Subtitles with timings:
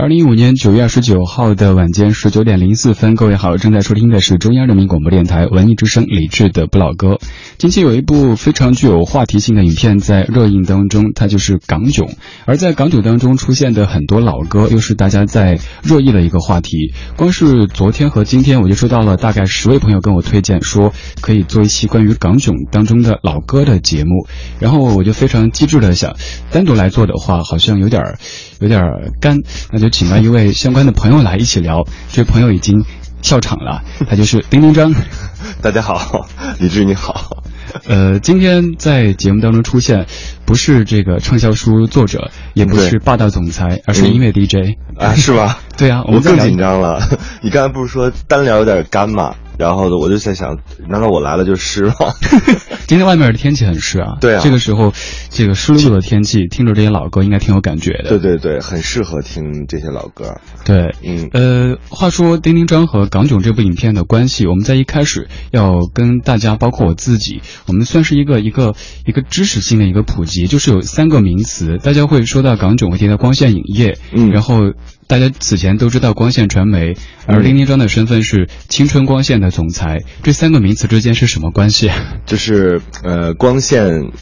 [0.00, 7.18] 二零一五年九月二十九号的晚间十九点零四分，各位好，正在收听的是中央人民广播电台文艺之声李志的不老歌。
[7.58, 12.06] 近期有一部非常具有话题性的影片在热映当中，它就是《港囧》。
[12.44, 16.94] 而在《港囧》当中出现的很多老歌，又是大家在热议的一个话题。
[17.16, 24.28] 光是昨天和今天，我就收到了大概十位朋友跟我推荐，说可以做一期关于《港囧》当中的老歌的节目。
[24.60, 26.14] 然后我就非常机智的想，
[26.52, 28.18] 单独来做的话，好像有点儿
[28.60, 28.80] 有点
[29.20, 29.36] 干，
[29.72, 29.88] 那就。
[29.90, 32.84] 请到一位相关的朋友来一起聊，这位朋友已经
[33.20, 34.94] 笑场了，他就是丁丁张。
[35.60, 36.28] 大家好，
[36.60, 37.42] 李志你好。
[37.86, 40.06] 呃，今天在节目当中出现，
[40.44, 45.58] 不是这个畅销书作者，也不是霸道总裁，而是音乐 DJ 啊，是吧？
[45.76, 47.00] 对啊，我更紧张了。
[47.42, 49.34] 你刚才不是说单聊有点干吗？
[49.58, 51.94] 然后呢，我就在想，难道我来了就湿了？
[52.86, 54.16] 今天外面的天气很湿啊。
[54.22, 54.40] 对啊。
[54.42, 54.92] 这个时候，
[55.30, 58.08] 这个湿漉漉的天气，听着这些老歌应该挺有感觉的。
[58.08, 60.36] 对对对，很适合听这些老歌。
[60.64, 61.28] 对，嗯。
[61.32, 74.72] 呃，话说丁丁张和港囧这部影片的关系，我们在一开始要跟大家，包括我自己，我们算是一个一个一个知识性的一个普及，就是有三个名词，大家会说到港囧，会提到光线影业，嗯，然后。
[75.08, 76.94] 大家此前都知道光线传媒，
[77.26, 80.00] 而丁丁章的身份是青春光线的总裁。
[80.22, 81.90] 这三个名词之间是什么关系？
[82.26, 84.12] 就是呃，光线，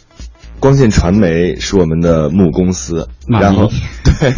[0.60, 3.68] 光线传媒是我们的母公司，然后
[4.20, 4.32] 对，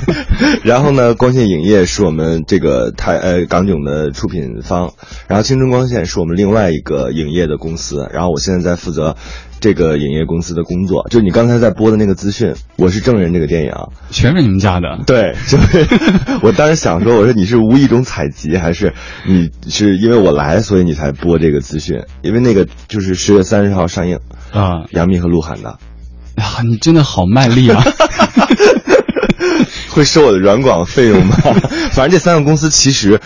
[0.65, 4.95] 然后呢，光线影业是我们这个台呃港囧的出品方，
[5.29, 9.17] 然后青春光线是我们另外一个影业的公司，然后我现在在负责。
[9.61, 13.73] 这个影业公司的工作，就你刚才在播的那个资讯，《我是证人》这个电影，
[14.11, 14.87] 全是你们家的。
[15.07, 15.87] 对，就是
[16.43, 18.93] 我当时想说，我说你是无意中采集，还是
[19.27, 22.01] 你是因为我来，所以你才播这个资讯？
[22.23, 24.19] 因为那个就是十月三十号上映
[24.53, 25.71] 啊，杨幂和鹿晗的。
[26.37, 27.83] 啊，你真的好卖力啊！
[29.91, 31.37] 会收我的软广费用吗？
[31.91, 33.21] 反正这三个公司其实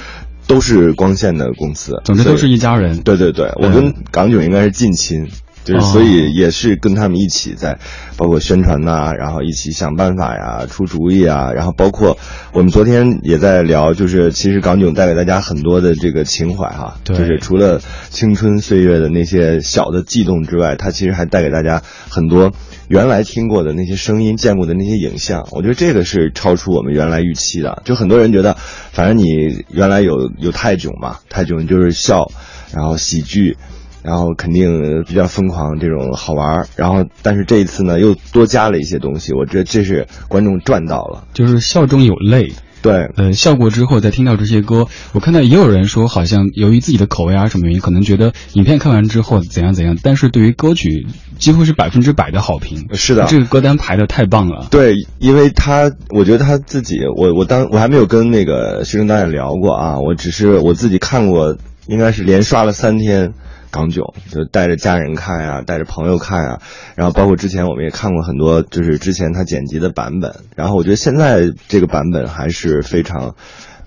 [0.47, 3.03] 都是光线的公司，总之都是一家人。
[3.03, 5.29] 对对对，我跟港囧应该是近亲。
[5.65, 7.79] 就是，所以也是跟他们一起在，
[8.17, 12.19] 包括宣传呐，然后一起想办法呀，出主意啊，然后包括
[12.53, 17.81] 我们昨天也在聊，就是其实港囧带给大家很多的这个情怀哈，就是除了
[18.11, 22.53] 青春岁月的那些小的悸动之外，它其实还带给大家很多
[22.89, 25.47] 原来听过的那些声音、见过的那些影像。
[25.53, 27.83] 我觉得这个是超出我们原来预期的。
[27.85, 28.57] 就很多人觉得，
[28.93, 32.31] 反正你原来有有泰囧嘛，泰囧就是笑，
[32.75, 33.57] 然后喜剧。
[34.03, 39.33] 然后肯定比较疯狂，这种好玩然后，但是这一次呢，又多加了一些东西。
[39.33, 42.53] 我觉得这是观众赚到了，就是笑中有泪。
[42.83, 49.97] 对，呃，笑过之后再听到这些歌，我看到也有人说，好像由于自己的口味啊什么原因，可能觉得影片看完之后怎样怎样。
[50.03, 51.07] 但是对于歌曲，
[51.39, 52.89] 几乎是百分之百的好评。
[52.95, 54.67] 是的，这个歌单排的太棒了。
[54.69, 63.33] 对，因为他，我觉得他自己，我我当我还没有跟那个徐峥导演聊过啊，我只是我自己看过，应该是连刷了三天。
[63.73, 66.61] 港囧就带着家人看呀，带着朋友看呀，
[66.95, 73.35] 然后包括之前我们也看过很多，就是之前他剪辑的版本，然后我觉得现在这个版本还是非常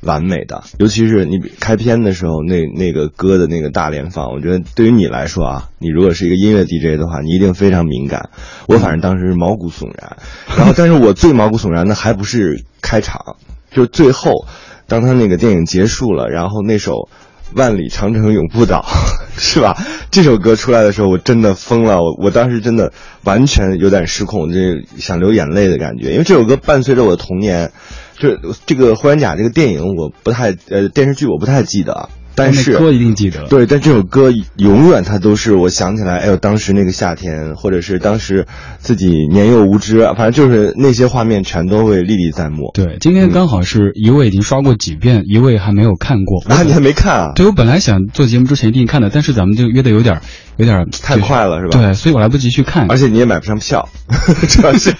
[0.01, 8.31] 完美的，尤其是你开篇的时候那那个歌的那个大联放，我觉得对于你来说啊，你如果是一个音乐 DJ 的话，你一定非常敏感，
[8.67, 10.17] 我反正当时是毛骨悚然，
[10.57, 13.35] 然后但是我最毛骨悚然的还不是开场，
[13.69, 14.47] 就是最后，
[14.87, 17.07] 当他那个电影结束了，然后那首。
[17.53, 18.85] 万里长城永不倒，
[19.37, 19.77] 是吧？
[20.11, 21.97] 这首歌出来的时候，我真的疯了。
[21.97, 22.91] 我我当时真的
[23.23, 26.11] 完全有点失控，这想流眼泪的感觉。
[26.11, 27.71] 因为这首歌伴随着我的童年，
[28.17, 32.09] 就是这个《霍元甲》这个电影，我不太呃电视剧我不太记得。
[32.35, 38.45] 但是歌一定记得，对，但这首歌永远它都是我想起来，哎呦，当时那个夏天，或者是当时
[38.79, 42.71] 自己年幼无知，反正就是那些画面全都会历历在目。
[42.73, 46.43] 对，今天刚好是一位已经刷过几遍，一位还没有看过。
[46.53, 47.31] 啊，你还没看啊？
[47.35, 50.19] 对，我本来想做节目之前一定看的，但是咱们就约的有点，
[50.57, 51.79] 有点太快了，是吧？
[51.81, 53.87] 对，所以我来不及去看，而且你也买不上票，
[54.49, 54.93] 主要是。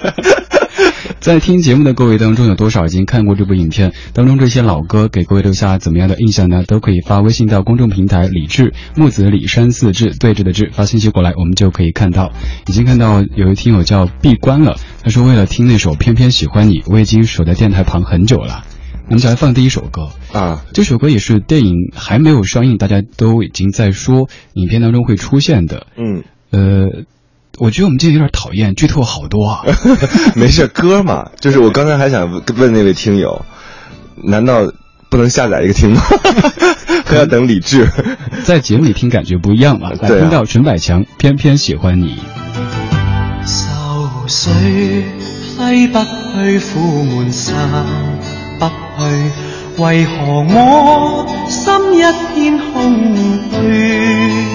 [1.26, 3.94] 在听节目的各位当中，有多少已经看过这部影片？
[4.14, 6.64] 当中这些老歌给各位留下怎么样的印象呢？
[6.68, 12.32] 都可以发微信到公众平台“李志木子李山四志对峙的志”发信息过来，我们就可以看到。
[12.68, 18.64] 已经看到有一听友叫闭关了，他说为了听那首《偏偏喜欢你》，我已经守在电台旁很久了。
[19.08, 25.88] 我们就来放第一首歌啊，这首歌也是电影还没有上映，大家都已经在说影片当中会出现的。
[25.98, 26.24] 嗯。
[26.52, 27.04] 呃，
[27.58, 29.64] 我觉得我们今天有点讨厌，剧透好多啊。
[30.36, 33.46] 没事，歌嘛，就是我刚才还想问那位听友，
[34.24, 34.70] 难道
[35.10, 36.02] 不能下载一个听吗？
[37.06, 37.88] 还要等理智？
[38.44, 39.92] 在节目里听感觉不一样嘛。
[40.02, 42.18] 来听到陈百强，偏偏喜欢你。
[43.46, 44.52] 愁水
[45.58, 47.56] 挥不去，苦闷散
[48.60, 50.12] 不去，为何
[50.50, 52.02] 我心一
[52.34, 53.16] 片空
[53.52, 54.55] 虚？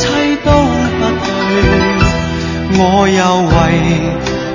[2.83, 3.53] 我又为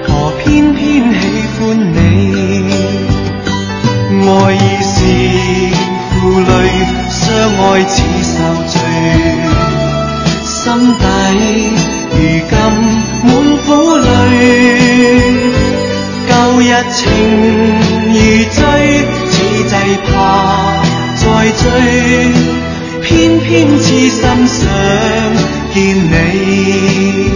[0.03, 0.09] 何
[0.43, 0.83] 偏偏
[1.15, 1.23] 喜
[1.55, 1.63] 欢
[1.95, 1.97] 你？
[4.19, 4.95] 爱已是
[6.11, 6.51] 负累，
[7.09, 7.23] 相
[7.55, 7.95] 爱似
[8.25, 8.35] 受
[8.67, 8.75] 罪，
[10.43, 10.55] 心
[10.99, 11.03] 底
[12.11, 12.15] 如
[12.51, 12.53] 今
[13.23, 13.29] 满
[13.65, 14.05] 苦泪。
[16.27, 16.63] 旧日
[16.93, 16.99] 情
[18.09, 18.15] 如
[18.51, 18.59] 醉，
[19.31, 19.35] 此
[19.69, 19.73] 际
[20.11, 20.11] 怕
[21.15, 21.25] 再
[21.63, 21.65] 追，
[23.03, 23.47] 偏偏
[23.79, 24.19] 痴心
[24.49, 24.59] 想
[25.73, 27.36] 见你。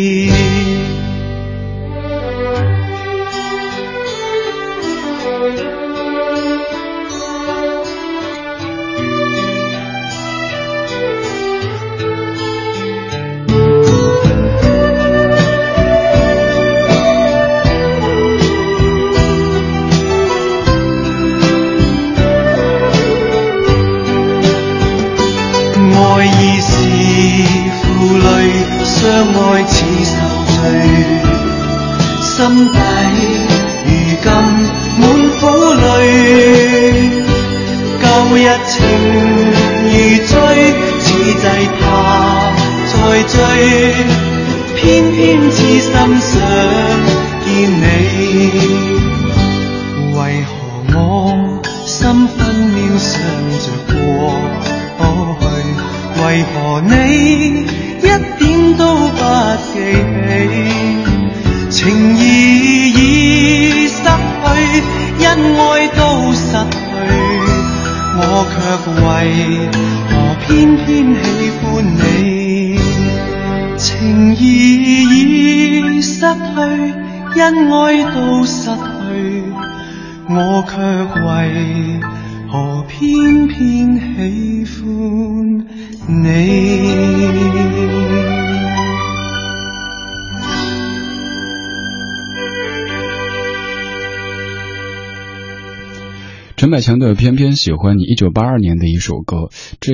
[97.21, 99.93] 偏偏喜欢你》，一九八二年的一首歌，这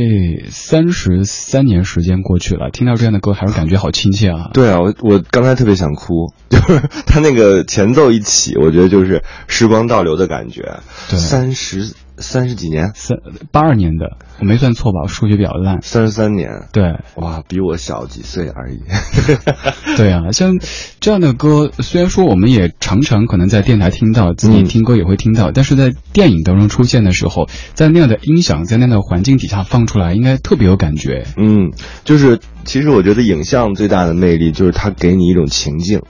[0.49, 4.51] 三十三年时间过去了，听到这样的歌还是感觉好亲切啊！
[4.53, 10.79] 对啊，我我刚才特别想哭， 就是他那个前奏一起，我觉得就是时光倒流的感觉。
[11.09, 11.93] 对，三十。
[12.17, 13.17] 三十几年，三
[13.51, 15.01] 八二年的，我没算错吧？
[15.03, 15.81] 我数学比较烂。
[15.81, 16.83] 三十三年，对，
[17.15, 18.79] 哇，比我小几岁而已。
[19.97, 20.59] 对啊，像
[20.99, 31.25] 这样的歌，虽然说我们也常常可能在电台听到，自己听歌也会听到，但是在电影当中出现的时候，在那样的音响，在那样的环境底下放出来，应该特别有感觉。
[31.37, 31.71] 嗯，
[32.03, 36.01] 就是其实我觉得影像最大的魅力就是它给你一种情境。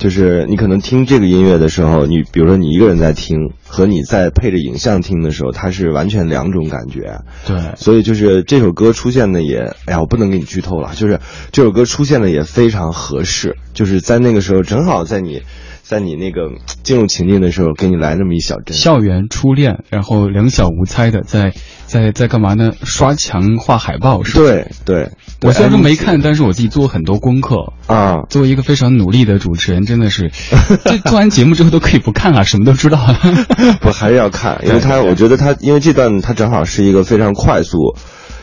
[0.00, 7.20] 就是你可能听这个音乐的时候，你比如说你一个人在听，和你在配着影像听的时候，它是完全两种感觉。
[7.46, 10.92] 对，所以就是这首歌出现的也，哎呀，我不能给你剧透了。
[10.96, 11.20] 就是
[11.52, 15.42] 这首歌出现的也非常合适，就是在那个时候正好在你。
[15.90, 16.52] 在你那个
[16.84, 21.52] 进入情境的时候，给你来那么一小阵校园初恋，然后两小无猜的在
[21.86, 22.70] 在在干嘛呢？
[22.84, 24.38] 刷墙画海报是？
[24.38, 25.10] 对对，
[25.42, 28.18] 我虽然说没看，但是我自己做很多功课啊。
[28.28, 30.30] 作为一个非常努力的主持人，真的是，
[30.86, 33.04] 这做完节目之后都可以不看了，什么都知道。
[33.82, 37.96] 不还是要看，因为他我觉得他因为这段他正好是一个非常快速，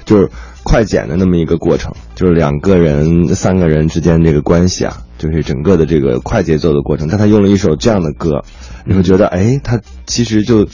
[0.04, 0.30] 就是
[0.68, 4.98] 快剪的那么一个过程，就是两个人、三个人之间这个关系啊。
[5.18, 8.44] 就是整个的这个快节奏的过程，但他用了一首这样的歌，
[8.86, 10.68] 你会觉得，哎，他其实就，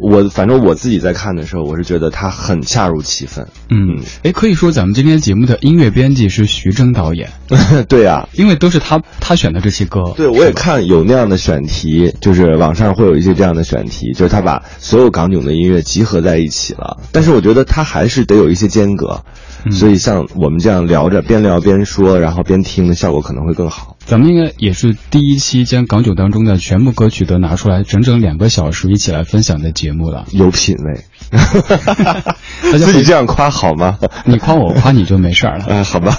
[0.00, 3.46] 我反正我自己在看的时候，我是觉得他很恰如其分。
[3.70, 7.30] 嗯，哎，可以说咱们今天节目的音乐编辑是徐峥导演。
[7.88, 10.12] 对啊，因为都是他他选的这些歌。
[10.16, 16.98] 对，我也看有那样的选题，就是网上会有一些这样的选题，就是他把所有港囧的音乐集合在一起了。
[17.12, 19.22] 但是我觉得他还是得有一些间隔，
[19.70, 23.96] 所以像我们这样聊着，边聊边说，然后边听的效果可能会更好。
[24.04, 30.26] 咱们应该也是第一期将港囧当中的全部歌曲都拿出来，整整两个小时一起来分享的节目了。
[30.32, 31.00] 有品位，
[32.78, 33.98] 自己这样夸好吗？
[34.26, 35.64] 你夸我，夸你就没事儿了。
[35.64, 36.18] 啊，好吧。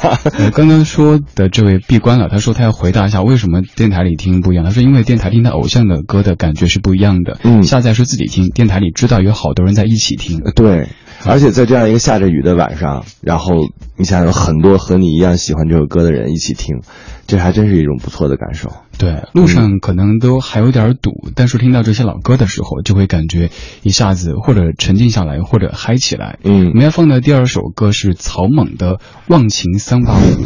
[0.54, 4.66] 刚刚说的这位闭关了，他说他要回答一下为什么电台里听不一样。
[4.66, 7.38] 他说因为电台听他偶像的歌的感觉是不一样的。
[7.44, 10.42] 嗯，下载是自己听，电台里知道有好多人在一起听。
[10.56, 10.90] 对，
[11.26, 13.56] 而且在这样一个下着雨的晚上，然后
[13.98, 16.82] 你想有很多和你一样喜欢这首歌的人一起听。
[17.28, 18.72] 这还真是一种不错的感受。
[19.00, 23.50] 对，路上可能都还有点堵，但是听到这些老歌的时候，就会感觉
[23.82, 26.38] 一下子或者沉静下来，或者嗨起来。
[26.44, 30.44] 嗯，我们要放的第二首歌是草蜢的《忘情三八五》。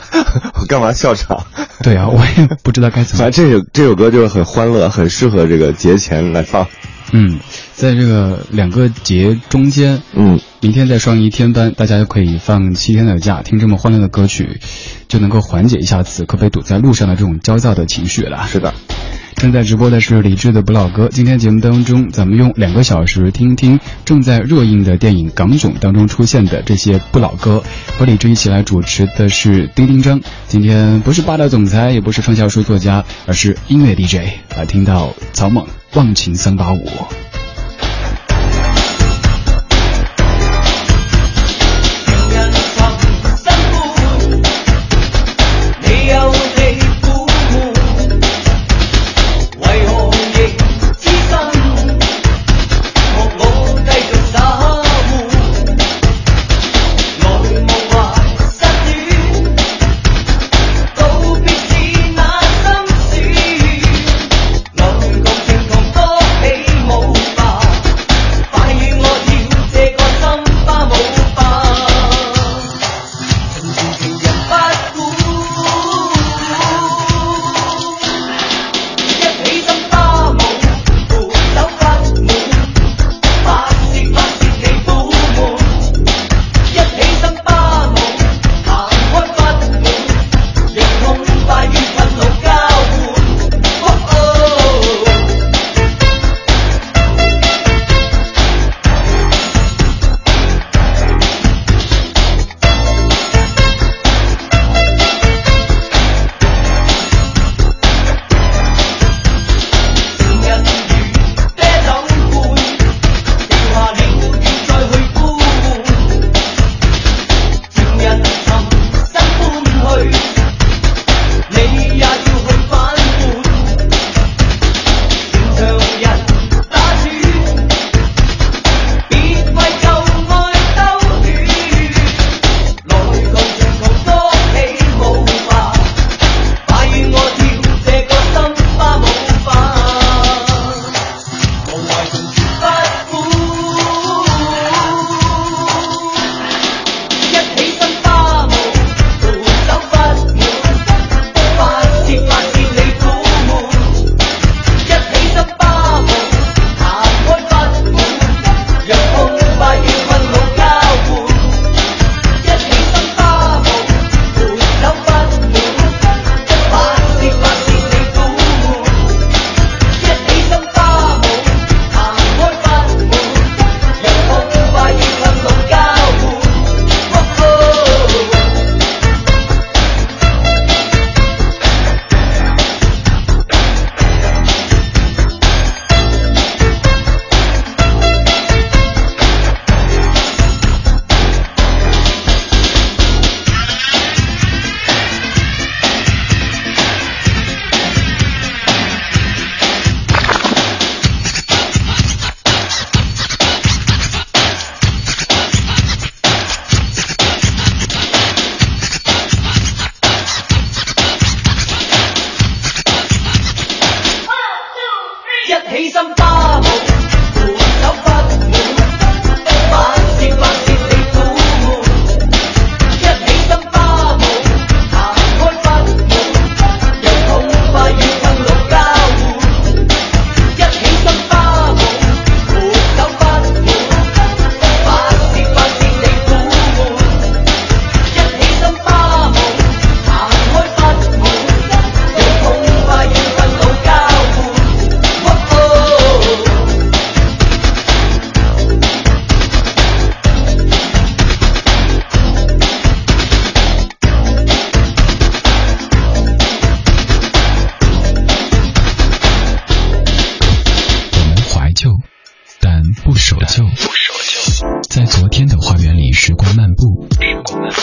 [0.60, 1.46] 我干嘛笑场？
[1.82, 3.22] 对啊，我也不知道该怎么。
[3.22, 6.66] 反正这首这首歌就是很欢乐，很适合这个节前来放。
[7.12, 7.40] 嗯，
[7.74, 14.60] 在这个两个节中间，嗯，明天再上一天班，大家就可以放七天的假，听这么欢乐的歌曲，
[15.08, 18.46] 就能够缓解一下此刻被堵在路上的这种焦躁的情绪了。
[18.46, 18.74] 是的，
[19.36, 21.08] 正在直播的是李志的不老歌。
[21.10, 27.62] 今天节目当中，咱们用两个小时听听正在热映的电影《港囧》当中出现的这些不老歌。
[27.98, 30.20] 和李志一起来主持的是丁丁张。
[30.46, 34.28] 今天不是霸道总裁，也不是畅销书作家，而是音乐 DJ。
[34.56, 35.66] 来听到草蜢。
[35.94, 36.88] 忘情三八五。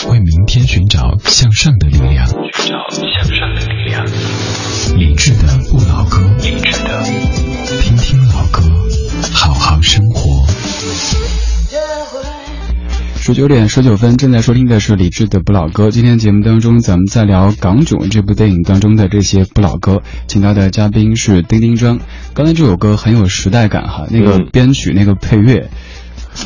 [0.08, 2.26] 为明天寻找向上的力量。
[2.26, 3.02] 寻找向
[3.34, 4.06] 上的力量。
[4.96, 7.04] 理智的不老歌，理智的
[7.82, 8.62] 听听老歌，
[9.32, 10.46] 好好生活。
[13.16, 15.90] 十九点十九分，正在收听的是李志的不老歌。
[15.90, 22.00] 今天节目当中，咱们在聊《港囧》这部电影当中的这些不老歌，请到的嘉宾是丁丁张。
[22.32, 25.68] 刚才这首歌很有时代感哈，那个编曲、那个配乐，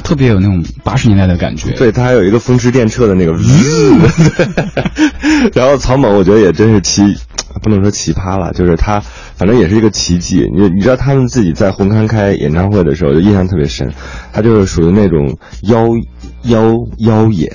[0.03, 1.71] 特别有那种八十年代的感觉。
[1.73, 3.33] 对，它还有一个风驰电掣的那个，
[5.55, 7.03] 然后草蜢，我觉得也真是奇，
[7.63, 10.49] 不能说奇葩了，就是他，反正也是一个奇迹。
[10.55, 13.93] 你你知道他们自己在红磡开演唱会的时候，就印象特别深，
[14.33, 15.89] 他就是属于那种妖。
[16.45, 17.49] 妖妖冶，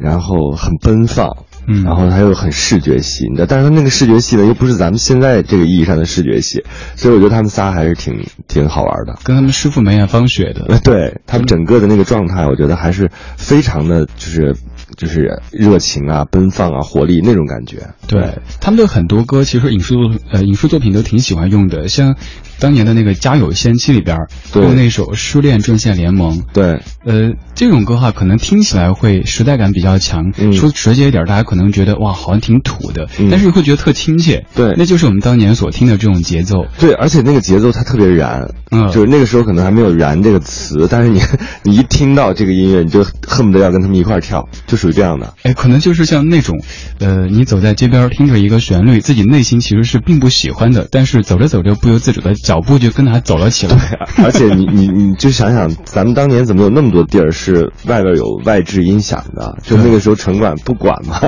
[0.00, 1.36] 然后很奔放，
[1.66, 6.64] 嗯，然后他又很视觉系，你知道，但是他那个视觉系呢，又不是咱们现在这个意义上的视觉系，
[6.96, 14.56] 所以我觉得他们仨还是挺挺好玩的，跟他们师傅梅艳芳学的， 对他们整个的那个状态，我觉得还是非常的，就是
[14.96, 17.90] 就是热情啊、奔放啊、活力那种感觉。
[18.06, 19.94] 对他们的很多歌，其实影视
[20.32, 22.16] 呃影视作品都挺喜欢用的，像。
[22.60, 24.16] 当年的那个《家有仙妻》里边，
[24.54, 26.38] 用那首《失恋阵线联盟》。
[26.52, 30.32] 对，呃，这种歌哈，可能听起来会时代感比较强。
[30.38, 34.44] 嗯说直接一点，大家可能觉得哇，好像挺土的，但是会觉得特亲切。
[34.54, 36.66] 对，那就是我们当年所听的这种节奏。
[36.78, 41.20] 对，而且那个节奏它特别燃，嗯，就是那个时候可能还没有“燃”这个词，但是你
[41.64, 45.32] 你一听到这个音乐，你就恨不得要跟他们一块跳，就属于这样的。
[45.42, 46.60] 哎，可能就是像那种，
[46.98, 52.34] 呃，你走在街边听着一个旋律，自己内心其实是并不喜欢的，但是走着走着不由自主的。
[52.50, 53.76] 脚步就跟他走了起来，
[54.24, 59.56] 而且你你你就想想，咱们当年怎么有那么多地儿是外边有外置音响的？
[59.62, 61.20] 就那个时候城管不管嘛。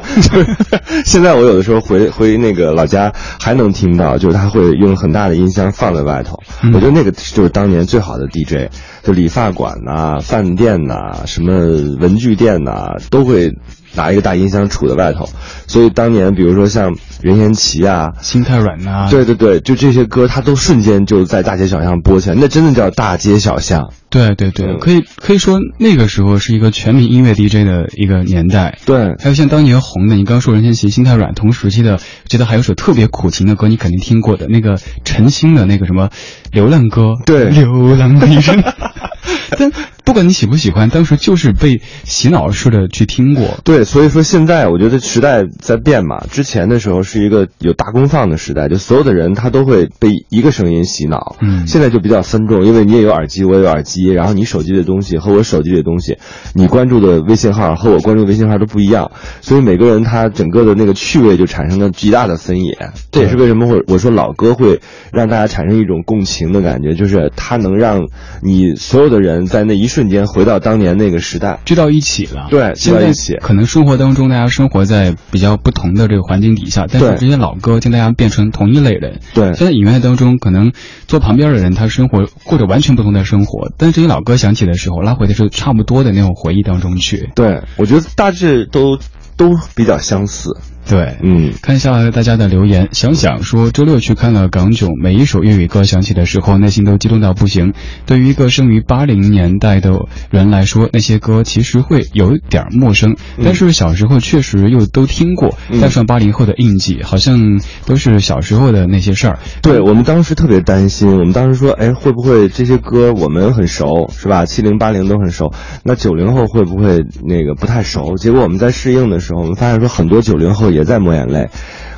[1.07, 6.37] 现在我有的时候回回那个老家还能听到，就是他会用很大的音箱放在外头。
[6.75, 8.69] 我觉得那个就是当年最好的 DJ，
[9.05, 11.53] 就理发馆呐、饭店呐、什么
[12.01, 13.53] 文具店呐，都会。
[13.95, 15.29] 拿一个大音箱杵在外头，
[15.67, 23.91] 所以当年比如说像任贤齐啊、心太软呐，对对对，就这些歌，他都瞬间就在大街小巷播起来，那真的叫大街小巷。
[24.11, 28.79] 对对对，可以可以说那个时候是一个全民音乐 DJ 的一个年代。
[28.85, 36.11] 对，还有像当年红的，你刚说任贤齐、心太软同时期的，记得还有首特别苦情的歌，你肯定听过的那个陈星的那个什么
[36.51, 37.15] 流浪歌。
[37.25, 38.63] 对， 流浪的一生。
[39.57, 39.71] 但
[40.13, 43.57] 不管你喜不喜欢，当时就是被洗脑似的去听过。
[43.65, 46.27] 对，所以说现在我觉得时代在变嘛。
[46.31, 51.37] 之前的时候是一个有大功放的时代，就所有的人他都会被一个声音洗脑。
[51.41, 56.19] 嗯，现在就比较分众，因为你也有耳机，我也有耳机，然后你手机的东西和我手机的东西，
[56.55, 62.77] 你关注的微信号和我关注的微信号都不一样，所以每个人他整个的那个趣味就产生了极大的分野。
[63.11, 64.79] 这也是为什么我我说老歌会
[65.11, 68.09] 让大家产生一种共情的感觉，就是它能让
[68.43, 72.47] 你所有的人在那一瞬间回到当年那个时代，聚到一起了。
[72.51, 73.37] 对，聚到一起。
[73.37, 79.21] 可能生活当中大家生活在比较不同的这个环境底下，但是这些老歌将大家变成同一类人。
[79.35, 80.73] 对，现在影院当中可能
[81.07, 87.31] 坐旁边的人他生活过着完全不同的生活，但是这些老歌响起的时候，拉回的是差不多的那种回忆当中去。
[87.35, 88.99] 对，我觉得大致都
[89.37, 90.57] 都比较相似。
[90.89, 92.89] 对，嗯，看一下大家的留言。
[92.93, 97.73] 想想说，周六去看了港囧，每一首粤语歌响起的时候，内心都激动到不行。
[98.05, 99.93] 对于一个生于八零年代的
[100.31, 109.39] 人来说，那些歌其实会有点陌生，但是小时候确实又都听过，带上八零后的印记，好像都是小时候的那些事儿。
[109.63, 114.45] 对我们当时特别担心，我们当时说，哎，会不会这些歌我们很熟，是吧？
[114.47, 115.53] 七零八零都很熟，
[115.85, 118.17] 那九零后会不会那个不太熟？
[118.17, 120.72] 结果我们在适应的时候，我们发现说很多九零后。
[120.73, 121.49] 也在抹眼泪，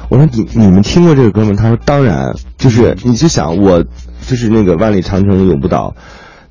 [0.09, 1.55] 我说你你们听过这个歌吗？
[1.57, 3.83] 他说当然，就是你就想我，
[4.27, 5.95] 就是那个万里长城永不倒。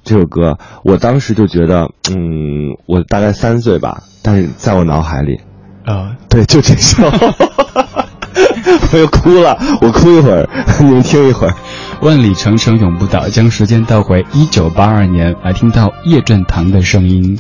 [0.06, 5.40] 这首歌，我当时就觉得，嗯，我大概三岁吧，但是在我脑海里，
[5.86, 7.04] 啊，对，就这首，
[8.92, 10.50] 我又哭了，我哭一会儿，
[10.82, 11.54] 你们听一会儿，
[12.02, 17.40] 万里长城永不倒，将时间倒回一九八二年，来听到叶振棠的声音。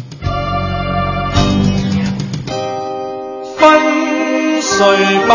[4.76, 4.82] 岁
[5.28, 5.32] 百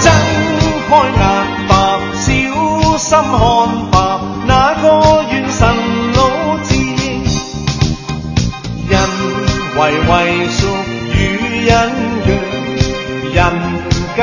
[0.02, 0.04] 睁
[0.90, 1.22] 开眼
[1.68, 1.72] 吧，
[2.14, 2.34] 小心
[3.14, 3.32] 看
[3.92, 3.96] 吧，
[4.48, 4.84] 那个
[5.32, 5.60] 元神
[6.16, 6.20] 老
[6.64, 6.74] 志，
[8.90, 8.94] 人
[9.78, 10.14] 为为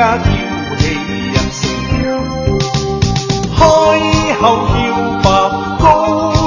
[0.03, 0.83] 叫你
[1.31, 1.63] 人笑，
[3.55, 3.61] 开
[4.37, 4.75] 口叫
[5.23, 5.25] 吧，
[5.79, 5.81] 高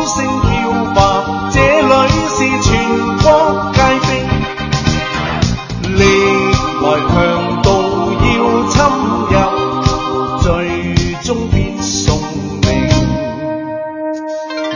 [0.05, 0.53] 声叫
[0.95, 0.99] 吧，
[1.51, 1.91] 这里
[2.29, 2.69] 是全
[3.23, 3.25] 国
[3.73, 4.09] 皆兵。
[5.95, 5.99] 你
[6.83, 7.15] 来强
[7.63, 7.67] 盗
[8.27, 8.29] 要
[8.69, 8.75] 侵
[9.31, 9.35] 入，
[10.43, 10.45] 最
[11.23, 12.05] 终必送
[12.61, 12.65] 命。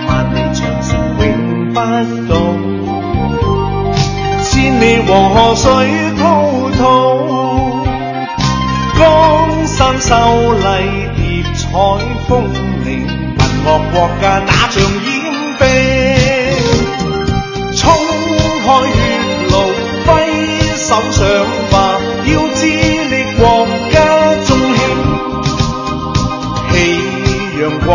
[0.09, 0.89] 万里长城
[1.21, 1.29] 永
[1.75, 1.77] 不
[2.33, 2.33] 倒，
[4.43, 5.69] 千里黄河水
[6.17, 6.25] 滔
[6.79, 7.50] 滔。
[9.81, 10.15] 秀
[10.53, 10.65] 丽
[11.17, 11.21] 叠
[11.55, 11.59] 彩
[12.29, 12.31] 峰
[12.85, 15.09] 岭，民乐国家打仗掩
[15.59, 15.63] 兵，
[17.77, 17.81] 冲
[18.65, 18.97] 开血
[19.51, 19.55] 路
[20.07, 20.09] 挥
[20.77, 21.19] 手上
[21.71, 21.75] 吧，
[22.25, 23.41] 要致力国
[23.91, 23.95] 家
[24.47, 24.79] 中兴，
[26.73, 26.75] 喜
[27.61, 27.89] 阳光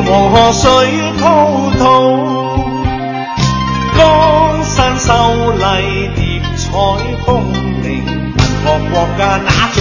[0.00, 0.68] 黄河水
[1.18, 1.82] 滔滔，
[3.96, 5.62] 江山秀丽
[6.14, 6.68] 叠彩
[7.24, 7.26] 峰
[7.82, 9.76] 嶺，文學國家那像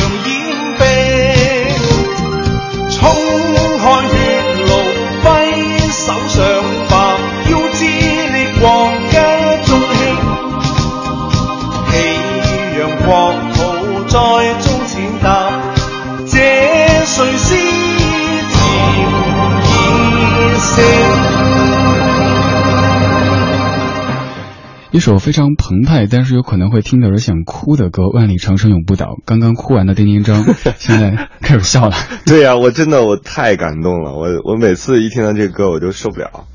[24.96, 29.08] 一首非常澎湃，但是有可能会听的人想哭的歌《万里长城永不倒》。
[29.26, 30.46] 刚刚哭完的丁丁张，
[30.80, 31.98] 现在开始笑了。
[32.26, 36.46] 对呀、我真的我太感动了，我我每次一听到这个歌我就受不了，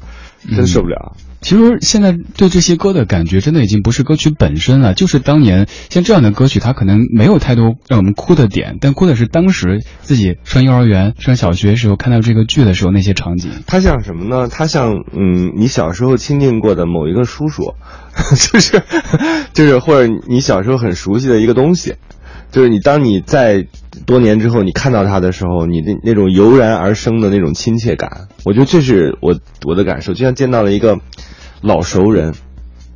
[0.49, 1.17] 真受不了。
[1.41, 13.51] 其实现在对这些歌的感觉，真的已经不是歌曲本身了，就是当年像这样的歌曲，它可能没有太多让我们哭的点，但哭的是当时自己上幼儿园、上小学时候看到这个剧的时候那些场景。
[13.67, 14.49] 它像什么呢？
[14.49, 17.75] 它像嗯，你小时候亲近过的某一个叔叔，
[18.53, 18.83] 就是
[19.55, 21.95] 就是或者你小时候很熟悉的一个东西，
[22.51, 23.67] 就是你当你在
[24.07, 30.99] 多年之后你看到他的时候，你那那种油然而生的那种亲切感，我觉得这是我我的感受，就像见到了一个
[31.61, 32.35] 老熟人。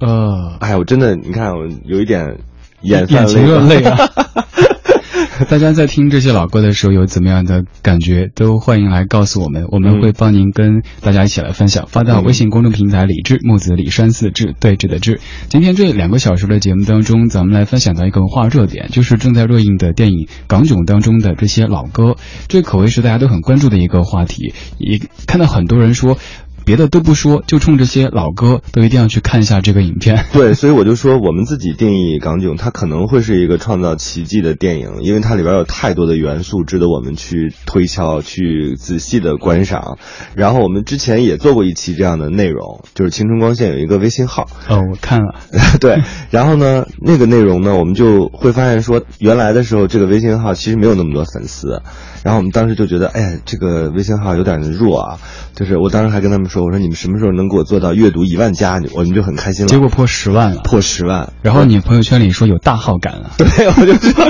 [0.00, 2.38] 呃，哎，我真的，你看我有一点
[2.82, 3.96] 眼眼泛前热泪啊！
[5.50, 11.86] 大家在听这些老歌的时候有怎么样的感觉，都欢迎来告诉我们，我们会帮您跟大家一起来分享。
[11.88, 15.20] 发到微信公众平台“李志木子李山四志对峙的志”。
[15.50, 22.14] 今天这两个小时的节目当中，咱们来分享到一个文化热点，就是正在热映的电影《港囧》当中的这些老歌，
[22.46, 24.54] 这可谓是大家都很关注的一个话题。
[24.78, 26.16] 也看到很多人说。
[26.64, 30.24] 别的都不说，就冲这些老歌，都一定要去看一下这个影片。
[30.32, 39.98] 对，所以我就说，我们自己定义港囧，它可能会是一个创造奇迹的电影，因为它里边有太多的元素值得我们去推敲、去仔细的观赏。
[40.34, 45.34] 然后我们之前也做过一期这样的内容，就是青春光线有一个微信号， 哦，我看了，
[45.80, 51.82] 对，然后呢，那个内容呢，我们就会发现说，原来的时候这个微信号其实没有那么多粉丝，
[52.22, 55.18] 然后我们当时就觉得，哎呀，这个微信号有点弱啊，
[55.54, 59.68] 就是我当时还跟他们说，我说你们什么时候能给我做到阅读一万加，我们就很开心了。
[59.68, 64.24] 结果破十万了，破十万，然后你朋友圈里说有大号感了， 对，我就知道，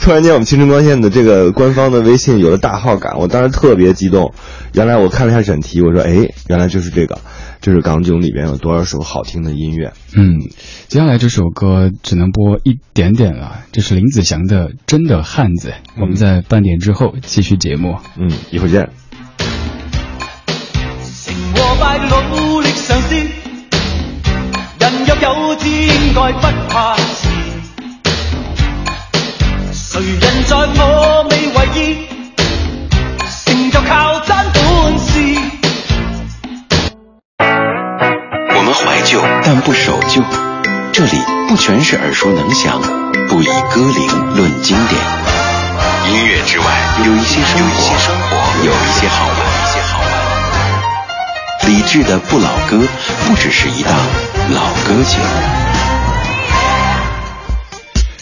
[0.00, 4.32] 突然间我们青春光线的这个官方的微信有了大号感，我当时特别激动。
[4.74, 7.18] 原来我看了一下选题，我说，哎，原来就是这个，
[7.60, 9.92] 就是港囧里边有多少首好听的音乐。
[10.14, 10.40] 嗯，
[10.88, 15.70] 接下来这首歌只能播一点点了，这是林子祥的《真的汉子》。
[16.00, 17.96] 我们在半点之后继续节目。
[18.18, 18.90] 嗯，一会儿见。
[21.58, 23.26] 成和敗努力嘗試，
[24.78, 27.00] 人若有志應該不怕遲。
[29.72, 32.06] 誰人在我未為意，
[33.44, 34.62] 成就靠真本
[35.00, 35.10] 事。
[38.54, 40.22] 我們懷舊，但不守舊。
[40.92, 41.10] 這裏
[41.48, 42.80] 不全是耳熟能詳，
[43.28, 45.00] 不以歌齡論經典。
[46.12, 46.64] 音樂之外，
[47.04, 48.27] 有一些生活，
[51.88, 51.98] 致。
[52.08, 52.86] 的不老歌，
[53.26, 53.92] 不只是一档
[54.50, 55.77] 老歌节目。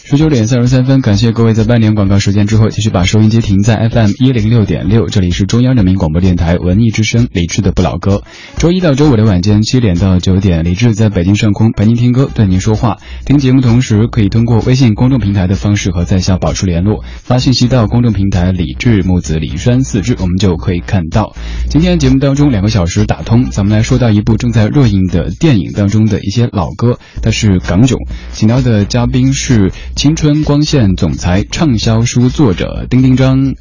[0.08, 8.22] 十九点三十三分，感谢各位在半年广告时间之后，继续把收音机停在 FM 一零六点六，这里是中央人民广播电台文艺之声，理智的不老歌。
[8.56, 12.98] 周一到周五的晚间七点到九点，理智在北京上空陪您听歌，对您说话。
[13.24, 21.34] 听节目同时可以通过微信公众平台的方式和在下保持联络，发信息到公众平台李智木子李山四志，我们就可以看到。
[21.68, 27.98] 今天节目当中两个小时打通，咱们来说到一部正在热映的电影当中的一些老歌，它是港囧，
[28.30, 29.72] 请到的嘉宾是。
[29.96, 33.54] 青春光线总裁畅销书作者丁丁张，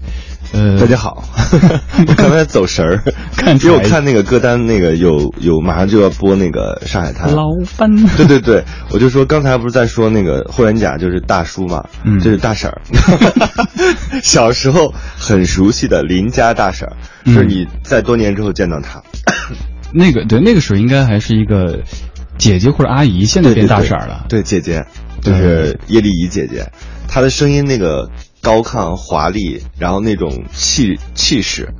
[0.51, 1.23] 呃，大家好，
[2.05, 3.01] 我刚才走神儿，
[3.37, 7.29] 看因为我看那个歌单，那个有有马上就要播那个《上海滩》。
[7.33, 7.45] 老
[7.77, 7.89] 班。
[8.17, 12.81] 对对对，我就说刚才不是在说那个霍元甲就是大叔嘛，嗯，这是大婶儿。
[14.21, 19.01] 小时候很熟悉的邻家大婶儿，就是你在多年之后见到她。
[19.93, 21.79] 那个对，那个时候应该还是一个
[22.37, 24.25] 姐姐或者阿姨，现在变大婶儿了。
[24.27, 24.85] 对姐姐，
[25.25, 26.71] 就是叶丽仪姐姐，
[27.07, 28.09] 她的声音那个。
[28.41, 31.73] 高亢华丽，然后那种气气势，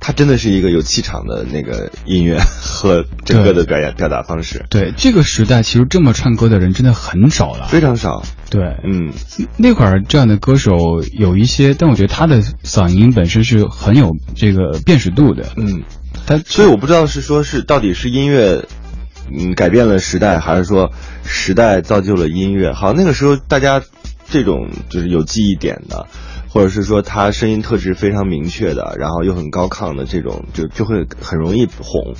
[0.00, 4.64] 她真的是一个有气场的那个音乐和整个的表演表达方式。
[4.70, 8.22] 对这个时代，其实这么唱歌的人真的很少了，非常少。
[8.48, 9.12] 对，嗯，
[9.58, 10.72] 那会儿这样的歌手
[11.12, 15.44] 有一些，但我觉得他的嗓音本身是很有这个辨识度的。
[15.58, 15.82] 嗯，
[16.26, 18.64] 他所以我不知道是说是到底是音乐
[19.30, 20.92] 嗯改变了时代，还是说
[21.24, 22.72] 时代造就了音乐。
[22.72, 23.82] 好，那个时候大家。
[24.28, 26.08] 这种就是有记忆点的，
[26.48, 32.16] 或者是说他声音特质非常明确的，然后又很高亢的这种，就就会很容易红，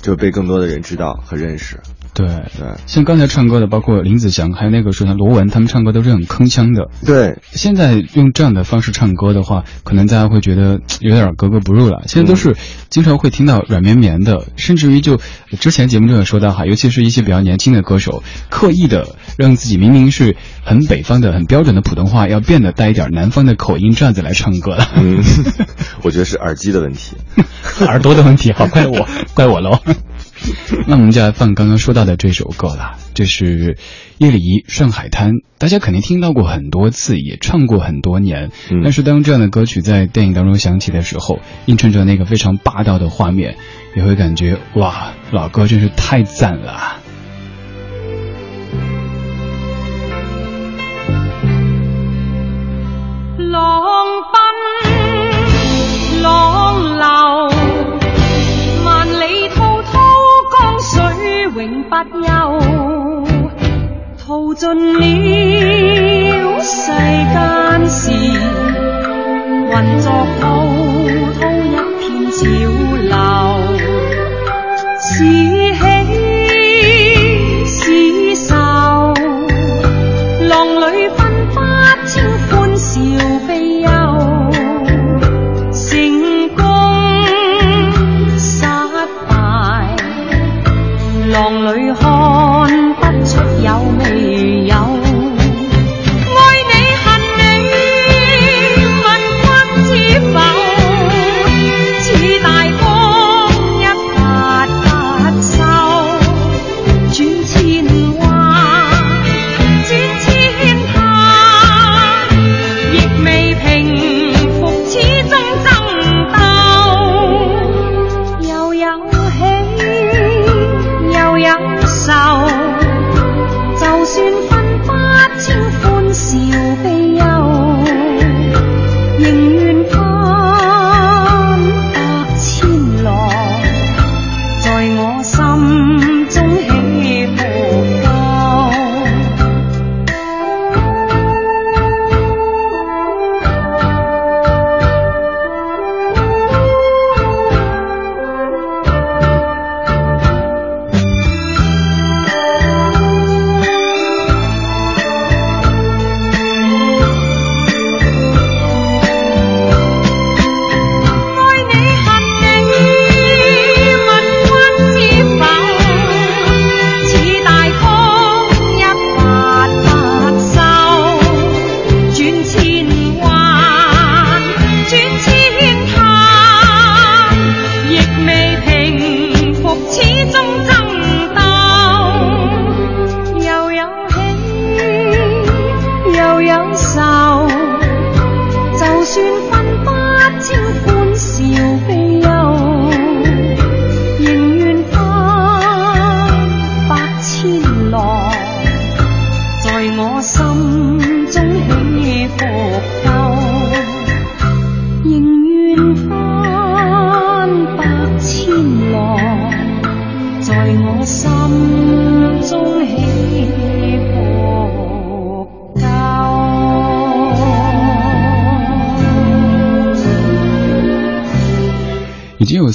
[0.00, 1.78] 就被更多的人知道和认识。
[2.12, 6.88] 对对，像刚才唱歌的，包括林子祥，还有那个时候像罗文，他们唱歌都是很铿锵的。
[7.06, 12.02] 对，现在用这样的方式唱歌的话，可能大家会觉得有点格格不入了。
[12.06, 12.56] 现在都是
[12.88, 15.20] 经常会听到软绵绵的，甚至于就
[15.60, 24.86] 之前节目中有说到哈，尤其是一些比较年轻的歌手，刻意的让自己明明是很北方的、很标准的普通话，要变得带一点南方的口音，这样子来唱歌了。
[24.96, 25.22] 嗯，
[26.02, 27.16] 我觉得是耳机的问题，
[27.86, 29.78] 耳朵的问题，好怪我，怪我喽。
[30.86, 33.76] 那 我们就来放刚刚说到的这首歌了，这是
[34.18, 38.50] 叶丽仪《上海滩》，大家肯定听到过很多次，也唱过很多年。
[38.82, 43.56] 但是当这样的歌曲在电影当中响起的时候，映衬着那个非常霸道的画面，
[43.94, 46.96] 也会感觉哇，老歌真是太赞了。
[53.38, 53.82] 浪
[54.32, 57.49] 奔，浪流。
[61.62, 62.30] 永不休，
[64.18, 65.00] 淘尽了
[66.62, 66.90] 世
[67.32, 68.10] 间事，
[69.68, 70.42] 混作滔
[71.38, 72.00] 滔一片
[72.32, 72.38] 潮
[73.02, 73.12] 流，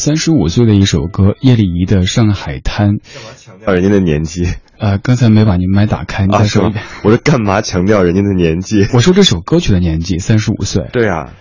[0.06, 2.90] 三十五岁的一首歌，叶丽仪的《上海滩》。
[3.00, 4.48] 干嘛强调人家的年纪？
[4.78, 6.86] 呃，刚才没把你麦打开，你再说一遍。
[7.02, 8.86] 我说干嘛强调人家的年纪？
[8.94, 10.88] 我说这首歌曲的年纪，三十五岁。
[10.94, 11.34] 对啊，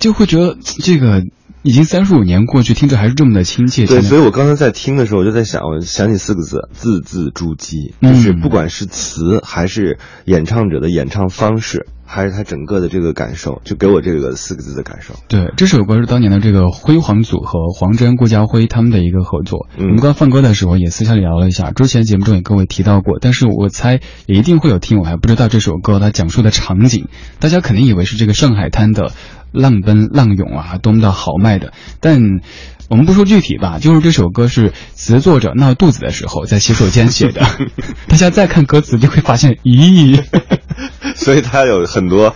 [0.00, 1.22] 就会觉得这个
[1.62, 3.86] 已经三十五年过去，听着还是这么的亲切。
[3.86, 7.92] 对，所以我刚才在听的时候，我就在想，我想起四个字：字字珠玑。
[8.00, 15.14] 嗯就是不管是词，还是演唱者的演唱方式，还是他整个的这个感受，就给我这个四个字的感受。
[15.28, 19.68] 对，这首歌是当年的这个辉煌组合黄沾、顾嘉辉他们的一个合作。
[19.76, 29.12] 嗯我们刚放歌的时候也私下里聊了一下，之前节目中也跟我提到过，但是我猜也一定会有听友还不知道这首歌它讲述的场景，大家肯定以为是这个上海滩的
[29.52, 32.40] 浪奔浪涌啊，多么的豪迈的，但。
[32.90, 37.40] 我们不说具体吧，就是这首歌是词作者闹肚子的时候在洗手间写的，
[38.08, 40.20] 大家再看歌词就会发现，咦，
[41.14, 42.34] 所以他有很多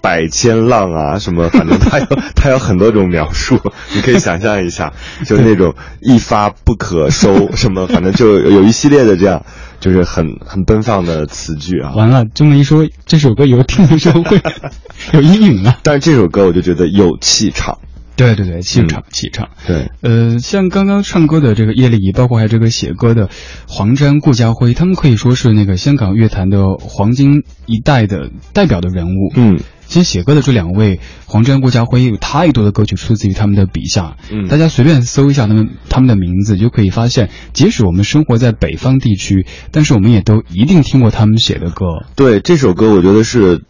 [0.00, 3.60] 百千浪啊，什么，反正他有他有很多种描述，
[3.94, 4.92] 你可以想象一下，
[5.24, 9.46] 就那种一发不可收，什么，反正就有一系列的这样，
[9.80, 11.92] 就是很很奔放的词句啊。
[11.94, 14.40] 完了，这么一说，这首歌以后听的时候会
[15.12, 15.78] 有阴影啊。
[15.82, 17.78] 但是这首歌我就觉得有气场，
[18.16, 19.48] 对对对，气场、气场。
[19.66, 23.30] 对，呃，像刚刚唱歌的这个叶丽仪，包括还有这个写歌的
[23.66, 29.32] 黄沾、顾家辉，他们可以说是那个香港乐坛的黄金一代的代表的人物。
[29.34, 29.60] 嗯，
[29.90, 34.16] 其实写歌的这两位黄沾、顾嘉辉有太多的歌曲出自于他们的笔下。
[34.30, 41.86] 嗯大家随便搜一下他们他们的名字，就可以发现，即使我们生活在北方地区，但是我们也都一定听过他们写的歌。
[42.14, 43.64] 对，这首歌我觉得是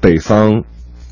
[0.00, 0.62] 北方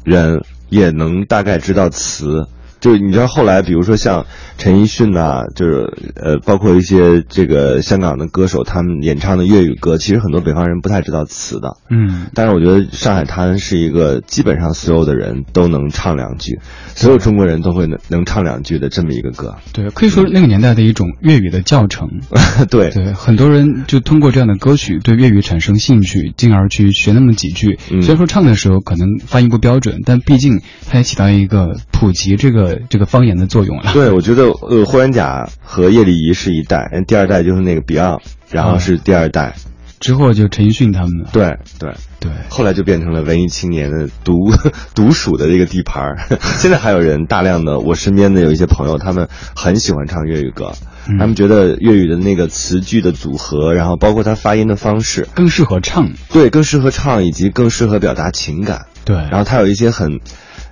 [0.02, 2.46] 人也能大概知道词。
[2.84, 4.26] 就是你知道后来，比如说像
[4.58, 11.78] 陈奕迅呐、就是呃，包括一些这个香港的歌手，他们演唱的粤语歌，其实很多北方人不太知道词的。
[11.88, 16.58] 嗯，但是我觉得《上海滩》是一个基本上所有的人都能唱两句，
[16.94, 19.56] 所有中国人都会能能唱两句的这么一个歌。
[19.72, 22.10] 对，可以说那个年代的一种粤语的教程。
[22.68, 27.78] 对，对，很多人就通过这样的歌曲对粤语产生兴趣，进而去学那么几句。
[27.90, 33.92] 嗯虽然说唱的时候可能发音不标准，但毕竟它也起到一个普及这个这个方言的作用了。
[33.92, 39.54] 对，我觉得呃，霍元甲和叶丽仪是一代，人第二代就是那个 Beyond，然后是第二代。
[40.00, 41.30] 之后就陈奕迅他们了。
[41.32, 44.34] 对对，对，后来就变成了文艺青年的独
[44.94, 46.18] 独属的这个地盘儿。
[46.58, 50.72] 现在还有人大量的，我身边的有一些朋友，他们很喜欢唱粤语歌，
[51.08, 56.10] 嗯他们觉得粤语的那个词句的组合，然后包括他发音的方式，更适合唱。
[56.30, 58.84] 对，更适合唱，以及更适合表达情感。
[59.06, 60.20] 对，然后他有一些很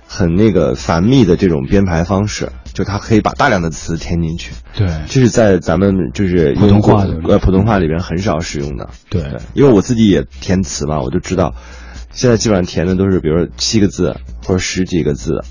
[0.07, 4.87] 很那个繁密的这种编排方式，就它可以把大量的词填进去，对。
[5.07, 8.89] 这是在咱们就是普通话呃普通话里边很少使用的。
[9.09, 9.21] 对。
[9.21, 11.55] 对，因为我自己也填词嘛，我就知道，
[12.11, 15.43] 现在基本上填的都是比如说七个字或者十几个字，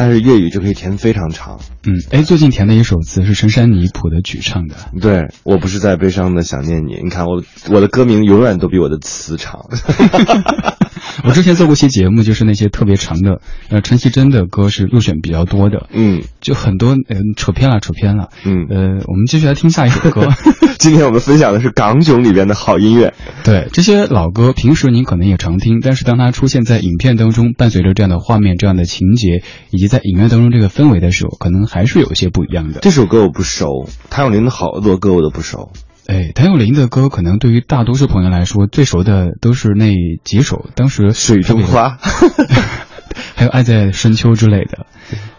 [0.00, 1.60] 但是粤语就可以填非常长。
[1.86, 4.74] 嗯，哎，最近填的一首词是深山泥谱的曲唱的。
[4.98, 9.66] 对我不是在悲伤的想念你，你看我我的歌名永远都比我的词长。
[11.22, 18.30] 我之前做过一期节目，就是那些特别长的，呃，陈绮贞的歌是入选比较多的，嗯就很多，呃，扯偏了，扯偏了。
[18.46, 20.28] 嗯，呃，我们继续来听下一首歌。
[20.78, 23.12] 今天我们分享的是港囧里边的好音乐。
[23.44, 32.78] 对这些老歌，平时您可能也常听，但是当它出现在影片当中，伴随着这样的画面、这样的情节，以及在影院当中这个氛围的时候，可能还是有一些不一样的。
[32.80, 35.72] 这首歌我不熟，谭咏麟的好多歌我都不熟。
[36.06, 39.92] 哎，谭咏麟的歌可能对于大多数朋友来说，最熟的都是那
[40.24, 41.98] 几首，当时水中花，
[43.34, 44.86] 还有《爱在深秋》之类的。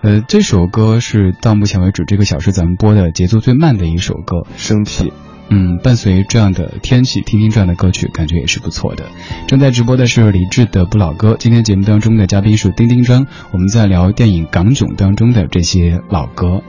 [0.01, 4.45] 呃，这首歌是到目前为止这个小时咱们播的节奏最慢的一首歌。
[4.57, 5.13] 生僻。
[5.53, 9.03] 嗯，伴随这样的天气，听听这样的歌曲，感觉也是不错的。
[9.47, 16.61] 正在直播的是李志的不老歌，今天节目当中的嘉宾是丁丁张，我们在聊电影《港囧》当中的这些老歌。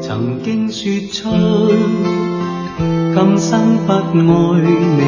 [0.00, 1.28] 曾经说出
[3.14, 5.02] 今生不爱你，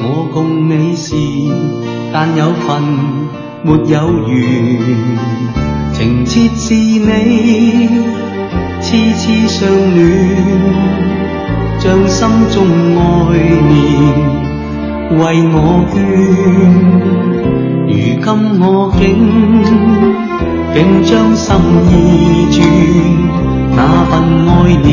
[0.00, 1.14] 我共你是
[2.14, 2.82] 但有份
[3.62, 5.18] 沒有緣，
[5.92, 8.31] 情切是你
[8.82, 9.96] 痴痴相戀，
[11.78, 12.66] 將心中
[12.98, 13.00] 愛
[13.70, 13.72] 念
[15.18, 15.20] 為
[15.54, 15.56] 我
[15.92, 15.94] 捐，
[17.86, 18.26] 如今
[18.60, 18.66] 我
[18.98, 19.02] 竟
[20.74, 21.46] 竟將心
[21.88, 21.92] 意
[22.50, 22.58] 轉。
[23.74, 23.78] 那
[24.10, 24.12] 份
[24.48, 24.52] 愛
[24.82, 24.90] 念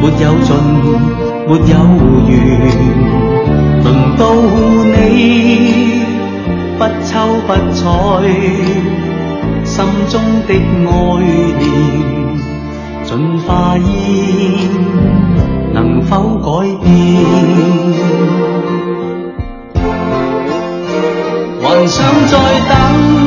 [0.00, 0.48] 沒有盡，
[1.48, 1.72] 沒有
[2.26, 2.28] 完。
[3.82, 3.86] 轮
[4.18, 4.22] 到
[4.84, 4.94] 你
[6.78, 7.10] 不瞅
[7.46, 7.82] 不睬，
[9.64, 9.74] 心
[10.10, 10.14] 中
[10.46, 10.88] 的愛
[11.58, 12.19] 念
[13.10, 13.84] 尽化烟，
[15.74, 16.48] 能否改
[16.80, 16.88] 变？
[21.60, 22.38] 还想再
[22.68, 23.19] 等，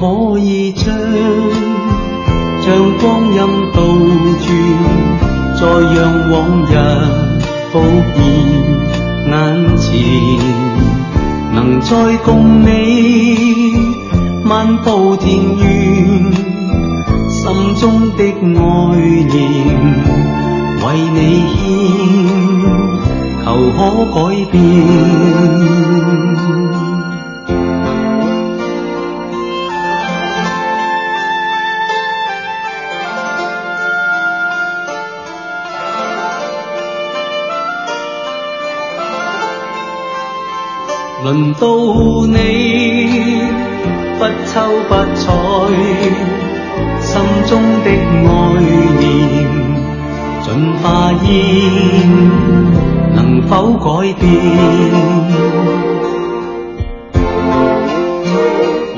[0.00, 0.88] 可以将
[2.64, 2.68] 将
[3.00, 3.38] 光阴
[3.74, 3.82] 倒
[4.40, 4.48] 转，
[5.60, 5.60] 再
[5.94, 6.34] 让往
[6.64, 6.72] 日
[7.70, 7.74] 复
[8.16, 8.18] 现
[9.28, 9.30] 眼
[9.76, 9.88] 前？
[11.52, 12.66] 能再共你
[14.42, 16.32] 漫步田园，
[17.28, 18.58] 心中的爱
[19.04, 19.36] 念
[20.80, 20.82] 为
[21.12, 21.18] 你
[21.52, 21.60] 牵，
[23.44, 23.46] 求
[23.76, 23.78] 可
[24.14, 24.18] 改
[24.50, 24.58] 变。
[41.40, 41.66] 轮到
[42.26, 42.36] 你
[44.18, 45.24] 不瞅不睬，
[47.00, 47.12] 心
[47.46, 47.50] 中
[47.82, 47.88] 的
[48.26, 48.28] 爱
[49.00, 49.02] 念
[50.44, 50.46] 尽
[50.82, 51.32] 化烟，
[53.14, 53.18] 能
[53.48, 54.22] 否改变？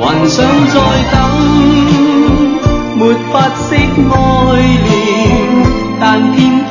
[0.01, 0.74] 还想再
[1.12, 1.14] 等，
[2.99, 3.01] 没
[3.32, 4.12] 法释爱
[4.59, 4.90] 念，
[6.01, 6.61] 但偏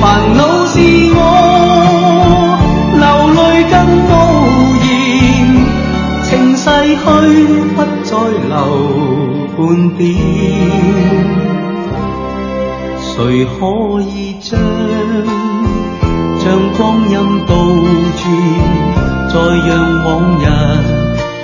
[0.00, 0.04] 烦
[0.36, 0.78] 恼是
[1.12, 1.18] 我
[2.94, 3.74] 流泪更
[4.08, 4.10] 无
[4.84, 4.86] 言，
[6.22, 6.26] 情
[6.56, 7.02] 逝去
[7.74, 8.10] 不再
[8.48, 8.54] 留
[9.56, 9.58] 半
[9.96, 10.00] 点。
[13.00, 13.58] 谁可
[14.02, 14.48] 以将
[16.38, 16.46] 将
[16.76, 16.78] 光
[17.08, 17.14] 阴
[17.46, 17.50] 倒
[18.18, 18.20] 转，
[19.28, 19.34] 再
[19.66, 19.70] 让
[20.04, 20.44] 往日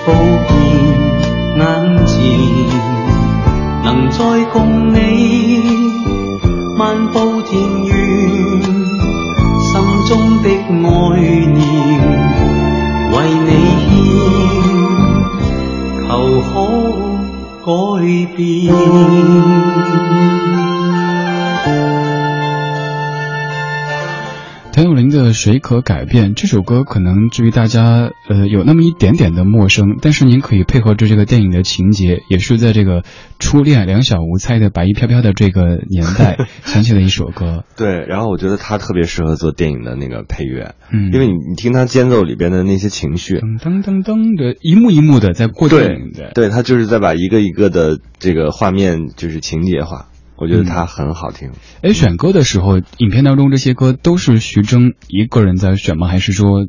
[0.05, 0.07] 复
[0.47, 0.51] 现
[1.59, 1.63] 眼
[2.07, 2.15] 前，
[3.83, 4.19] 能再
[4.53, 4.55] 共
[4.95, 5.94] 你？
[6.85, 7.93] 漫步田园，
[8.61, 9.73] 心
[10.07, 10.13] 中
[10.43, 10.85] 的爱
[11.47, 11.59] 念
[13.11, 13.15] 为
[13.47, 13.51] 你
[13.87, 13.89] 牵，
[16.07, 16.11] 求
[17.65, 17.67] 可
[17.97, 18.05] 改
[18.37, 18.45] 变。
[25.35, 33.03] 谁可改变》这首歌，可能至于大家呃有那么一点点的陌生，但是您可以配合着这个电影的情节，也是在这个
[33.39, 37.65] 初恋两小无猜的白衣飘飘的这个年代 想起的一首歌。
[37.77, 50.09] 对，然后我觉得他特别适合做电影的那个配乐，嗯，因为你你听他间奏里边的那些情绪，噔噔噔噔的一幕一幕的在过电影的，对他就是在把一个一个的这个画面就是情节化。
[50.37, 51.51] 我觉得他很好听。
[51.83, 56.09] 哎，选歌的时候，影片当中这些歌都是徐峥一个人在选吗？
[56.09, 56.67] 还是说，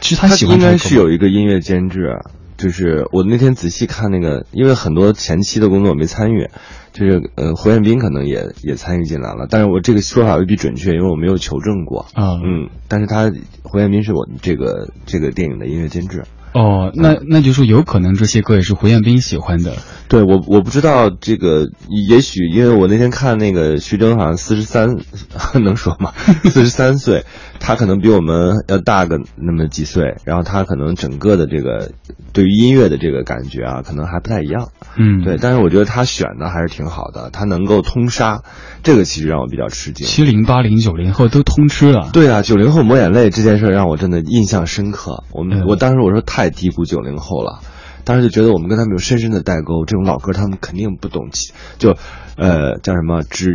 [0.00, 0.56] 其实他喜欢？
[0.56, 2.30] 应该是有一个音乐监制啊。
[2.58, 6.48] 就是我那天仔细看那个，因为很多前期的工作我没参与，
[6.92, 12.38] 就是呃胡彦斌可能也也参与进来了，但是我这个说法未必准确，因为我没有求证过啊。
[12.44, 13.32] 嗯，但是他
[13.64, 16.22] 胡彦斌是我这个这个电影的音乐监制。
[16.54, 19.74] 哦，那那就说有可能这些歌也是胡彦斌喜欢的。
[20.08, 21.70] 对我我不知道这个，
[22.08, 24.98] 也许因为我那天看那个徐峥好像四十三，
[25.64, 26.12] 能说吗？
[26.44, 27.24] 四十三岁，
[27.64, 31.92] 他可能比我们要大个那么几岁，然后他可能整个的这个
[32.32, 34.70] 对于音乐的这个感觉啊，可能还不太一样。
[34.96, 38.42] 嗯，对，但是我觉得他选的还是挺好的，他能够通杀，
[38.82, 40.04] 这个其实让我比较吃惊。
[40.04, 42.10] 七零八零九零后都通吃了。
[42.12, 45.22] 对啊，九零后抹眼泪这件事让我真的印象深刻。
[45.30, 47.60] 我们我当时我说太低估九零后了。
[48.04, 51.96] 当时就觉得我们跟他们有深深的代沟，这种老歌他们肯定不懂其就，
[52.36, 53.52] 呃，叫什么知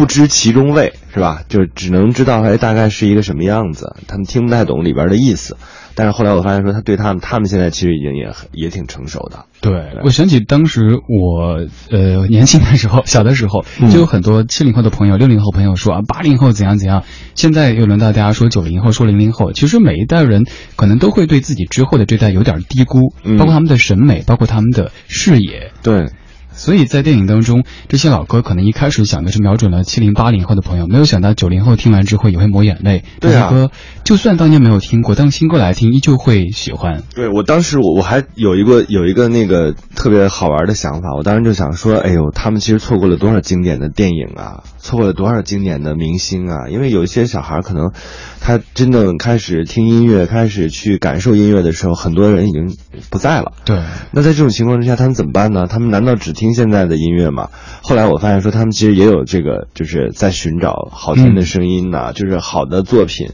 [0.00, 1.42] 不知其中味是吧？
[1.48, 5.58] 就只能知道哎大概是一个什么样子，他们听不太懂里边的意思。
[5.94, 9.44] 但是后来我发现说他对他们，他们现在其实已经也也挺成熟的。
[9.60, 17.02] 对，我想起当时我呃年轻的时候，小的时候就有很多七零后的朋友、六零后朋友说啊八零后怎样怎样，
[17.34, 19.52] 现在又轮到大家说九零后、说零零后。
[19.52, 20.44] 其实每一代人
[20.76, 25.72] 可能都会对自己之后的这代有点低估，包括他们的审美，包括他们的视野。
[25.82, 26.06] 对。
[26.52, 33.04] 所以在电影当中，这些老歌可能一开始想的是瞄准了七零八零后的朋友，没有想到九零后听完之后也会抹眼泪。
[33.20, 33.70] 这些歌
[34.10, 37.04] 就算当年没有听过，当新歌来听，依旧会喜欢。
[37.14, 47.92] 对我当时我我还有一个有一个那个特别好玩的想法，我当时就想说，哎呦，他们其实错过了多少经典的电影啊，错过了多少经典的明星啊，因为有一些小孩可能
[48.40, 52.76] 他真正开始听音乐、开始去感受音乐的时候，很多人已经
[53.10, 53.52] 不在了。
[53.64, 53.80] 对，
[54.10, 55.68] 那在这种情况之下，他们怎么办呢？
[55.68, 56.52] 他们难道只听？
[56.52, 57.50] 现在的音乐吗，
[57.80, 63.28] 后来我发现说他们其实也有这个，就是在寻找好听的声音呐，就是好的作品，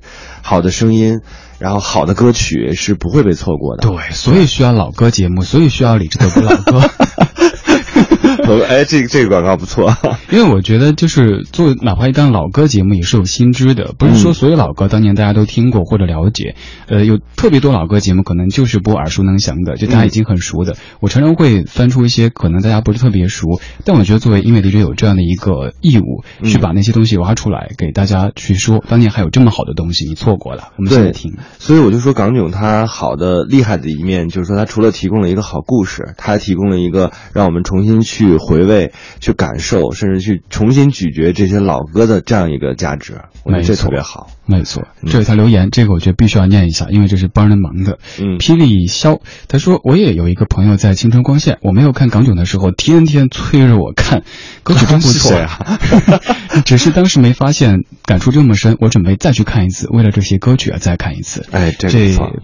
[0.46, 1.22] 好的声音，
[1.58, 3.88] 然后好的歌曲是不会被错过的。
[3.88, 6.88] 对，所以需要老歌节目，所以需要李志的不老歌。
[8.48, 9.94] 我哎，这个这个广告不错。
[10.30, 16.54] 因为我觉得就是做哪怕一档老歌节目也是有新知的，不是说所有老歌当年大家都听过或者了解，
[16.88, 20.76] 呃，有特别多老歌节目可能就是播耳熟能详的，就大家已经很熟的。
[21.00, 31.36] 我常常会翻出一些可能大家不是特别熟，但我觉得作为音乐 DJ 有这样的一个义务，去把那些东西挖出来给大家去说，当年还有这么好的东西，你错过了，我们现在听。
[31.58, 43.20] 所以我就说港囧它好的厉害的一面，就是说它除了提供了一个好故事，它还提供了一个让我们重新去回味、去感受，甚至去重新咀嚼这些老歌的这样一个价值。
[43.44, 44.28] 我觉得这特别好。
[44.48, 47.98] 没错，这有条留言，这个我觉得必须要念一下，因为这是帮人忙的。
[48.20, 54.22] 嗯，霹雳肖他说，我也有一个朋友在青春光线，我没有看港囧的时候，天天催着我看，
[54.62, 55.78] 歌曲真不错 啊。
[56.64, 61.44] 只是当时没发现感触这么深，我准备再去看一次，为了这些歌曲啊再看一次。
[61.50, 61.88] 哎，这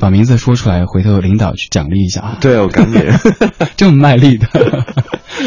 [0.00, 2.38] 把名字说出来，回头领导去奖励一下啊。
[2.40, 3.00] 对，我赶紧，
[3.76, 4.48] 这么卖力的。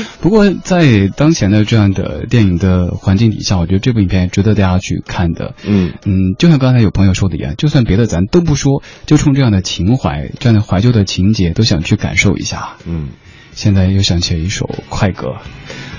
[0.21, 5.55] 不过在当前的这样的电影的环境底下，我觉得这部影片值得大家去看的。
[5.65, 12.77] 嗯嗯，就像刚才有朋友说的一样，就算别的咱都不说，就冲这样的情怀、这样的怀旧的情节，都想去感受一下。
[12.85, 13.09] 嗯，
[13.53, 15.27] 现在又想起了一首快歌《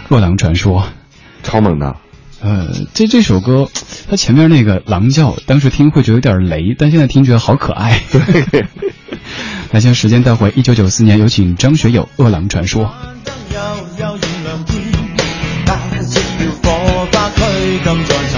[0.09, 0.83] 饿狼传说》，
[1.43, 1.97] 超猛的。
[2.43, 3.69] 呃，这这首歌，
[4.11, 8.01] 它前面那个狼叫，当时听会觉得有点雷，但现在听觉得好可爱。
[8.11, 8.67] 对。
[9.73, 12.85] 来，将时间带回一九九四年，有请张学友《饿狼传说》。
[13.53, 13.59] 悠
[13.99, 14.75] 悠炎凉天，
[15.65, 15.69] 带
[16.03, 16.65] 出了火
[17.13, 17.39] 花，驱
[17.85, 18.36] 赶在。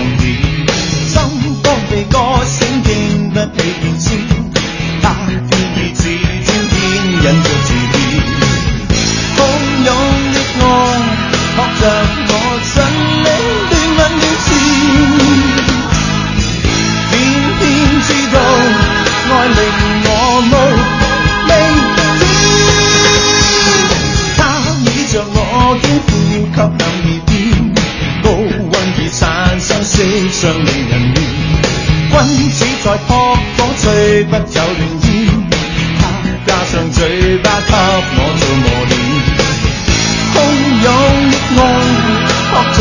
[30.41, 31.14] 上令人面，
[32.12, 32.16] 君
[32.51, 35.07] 子在扑火吹不走乱烟，
[35.99, 36.03] 他
[36.47, 37.72] 加上嘴巴给
[38.14, 38.93] 我做磨练，
[40.34, 40.36] 汹
[40.84, 40.86] 涌
[41.32, 41.62] 的爱
[42.51, 42.80] 扑着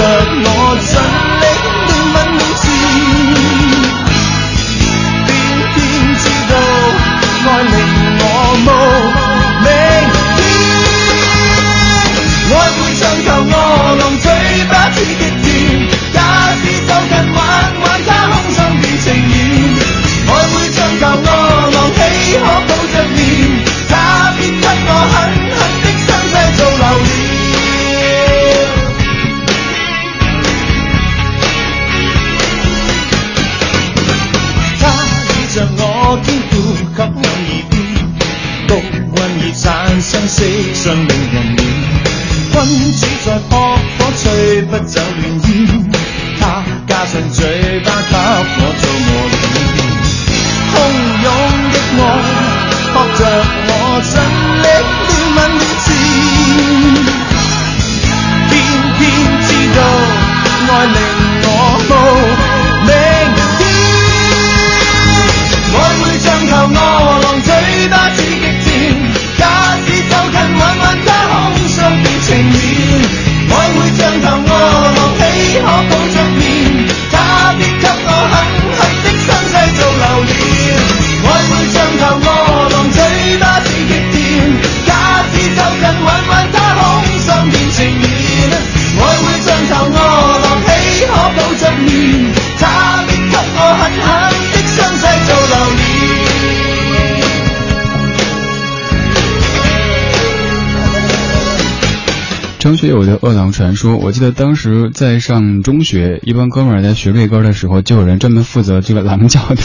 [102.78, 109.56] 学友的《饿狼传说》，我记得当时在上中学，一帮哥们儿在学这歌的时候，就有人专门负责这个狼叫的，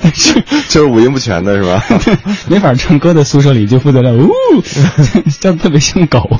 [0.68, 1.84] 就是五音不全的是吧？
[2.48, 4.30] 没法唱歌的宿舍里就负责了，呜，
[5.38, 6.30] 叫的特别像狗。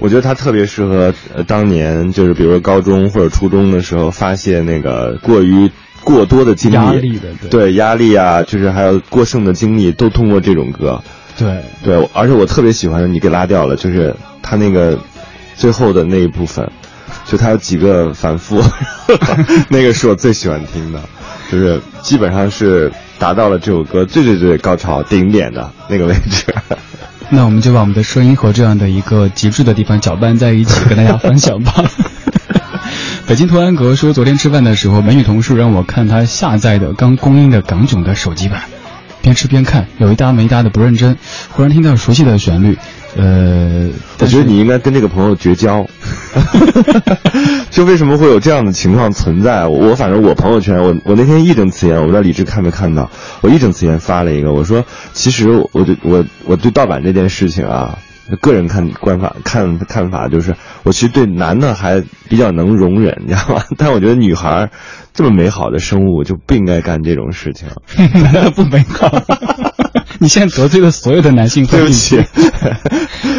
[0.00, 1.14] 我觉得他特别适合
[1.46, 5.70] 当年，就是比如说高中或者初中的时候发泄那个过于
[6.02, 11.00] 过多的精力，压力的，对压力啊，就是还有过剩的精力，都通过这种歌。
[11.38, 14.98] 对对，而且我特别喜欢的，你给拉掉了，就是他那个。
[15.56, 16.70] 最后的那一部分，
[17.24, 18.62] 就它有几个反复，
[19.68, 21.00] 那个是我最喜欢听的，
[21.50, 26.54] 就是基本上是达到了这首歌最最最高潮顶点的那个位置。
[27.30, 31.84] 那我们就把我们的声音和这样的一个极致的地方搅拌在一起，跟大家分享吧。
[33.26, 38.64] 北京图安格说，昨天吃饭的时候，美女同事让我看她下载的刚公映的港囧的手机版，
[39.22, 41.16] 边吃边看，有一搭没一搭的不认真，
[41.50, 42.76] 忽然听到熟悉的旋律。
[43.16, 43.90] 呃，
[44.20, 45.86] 我觉得你应该跟这个朋友绝交。
[47.70, 49.66] 就为什么会有这样的情况存在？
[49.66, 53.10] 我反正我朋友圈，我我那天义正辞严，我不知道李志看没看到，
[53.40, 57.98] 我义正辞严发了一个，我说其实我对我我对盗版这件事情啊，
[58.40, 63.62] 个人看观法看看法就是，我其实对男的还比较能容忍，你知道吗？
[63.78, 64.70] 但我觉得女孩
[65.14, 67.68] 这么美好的生物就不应该干这种事情，
[68.54, 69.10] 不美好。
[70.22, 72.22] 你现在得罪了所有的男性，对不起。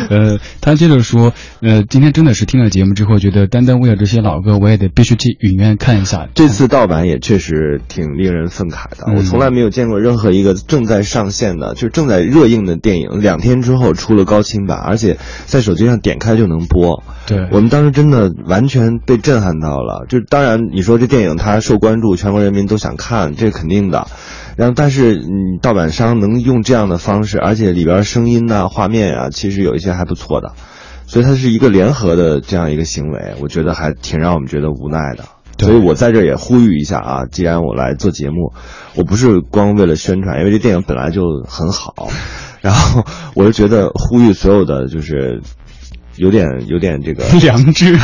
[0.10, 6.28] 呃，他接着说，呃，今天真的是听了节目之后，觉得单单为了这些老歌，我也得必须去影院看一下。
[6.36, 9.14] 这次盗版也确实挺令人愤慨的。
[9.16, 17.02] 我从来没有见过任何一个正在上线的，就是正在热映的电影，两天之后出了高清版，而且在手机上点开就能播。
[17.26, 20.06] 对我们当时真的完全被震撼到了。
[20.10, 24.08] 就当然你说这电影它受关注，全国人民都想看，这是肯定的。
[24.56, 30.54] 然后，但是嗯盗版商能用这样的方式，而且里边声音呐、画面啊，其实有一些还不错的，
[31.08, 35.24] 所以它是一个联合的这样一个行为，我觉得还挺让我们觉得无奈的。
[35.60, 38.54] 所以我在这也呼吁一下啊，既然我来做节目，
[38.95, 42.10] 我不是光为了宣传，因为这电影本来就很好，
[42.62, 43.04] 然后
[43.36, 45.41] 我就觉得呼吁所有的就是
[46.18, 47.95] 有点有点这个 良知。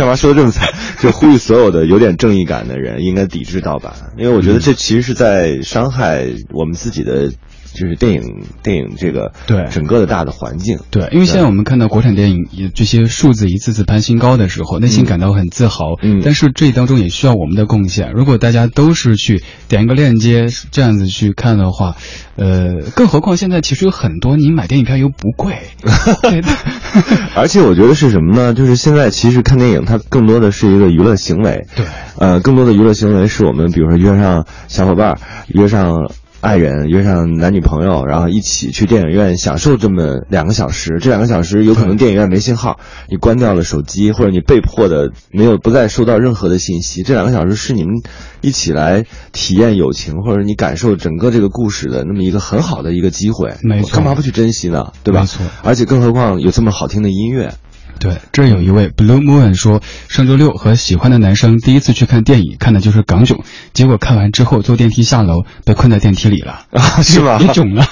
[0.00, 0.66] 干嘛说的这么惨？
[0.98, 6.24] 就呼吁所有的有点正义感的人应该抵制盗版，因为我觉得这其实是在伤害
[6.54, 7.30] 我们自己的。
[7.72, 8.22] 就是电影，
[8.64, 12.38] 电影这个对整个的大的环境，对，因为现在我们看到国产电影
[12.74, 15.84] 这些数字一次次攀新高的时候，内心感到很自豪。
[16.02, 18.10] 嗯，但是这当中也需要我们的贡献。
[18.12, 21.94] 如果大家都是去点一个链接这样子去看的话，
[22.34, 25.56] 呃，更何况现在其实有很多你买电影票又不贵，
[27.36, 28.54] 而且我觉得是什么呢？
[28.54, 31.84] 就是现在其实看电影它更多的是一个娱乐行为，对，
[32.18, 35.18] 呃，更多的娱乐行为是我们比如说约上小伙伴，
[35.48, 36.10] 约上。
[36.40, 40.98] 爱人约上男女朋友，然后一起去电影院享受这么两个小时。
[40.98, 42.80] 这两个小时有可能电影院没信号，
[43.10, 47.02] 你关掉了手机，或者你被迫的没有不再收到任何的信息。
[47.02, 47.92] 这两个小时是你们
[48.40, 53.56] 一起来体验友情，或者你感受整个这个故事的那么一个很好的一个机会。
[53.62, 54.92] 没错，干嘛不去珍惜呢？
[55.04, 55.20] 对吧？
[55.20, 57.52] 没错，而且更何况有这么好听的音乐。
[58.00, 63.38] 对，这有一位 Blue Moon 说，上周六和喜欢的男生第一次去看电影，看的就是港囧，
[63.74, 67.36] 结果看完之后坐电梯下楼，被困在电梯里了，啊，是吧？
[67.38, 67.86] 你囧了，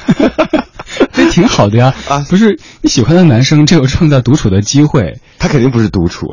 [1.13, 1.95] 这挺好的呀。
[2.09, 6.27] 啊，不是你喜欢的男生，这有创造独处的机会，他肯定不是独处。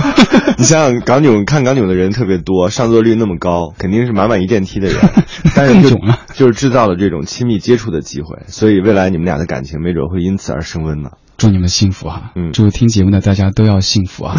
[0.58, 4.98] 你想想，港囧看港囧的人特别多，上座率那么高，肯定是满满一电梯的人，
[5.54, 11.10] 但是囧了，就是制造了这种亲密接触的机会，所以未来你们俩的感情没准会因此而升温呢。
[11.38, 12.30] 祝你们幸福哈！
[12.34, 14.34] 嗯，祝听节目的大家都要幸福啊！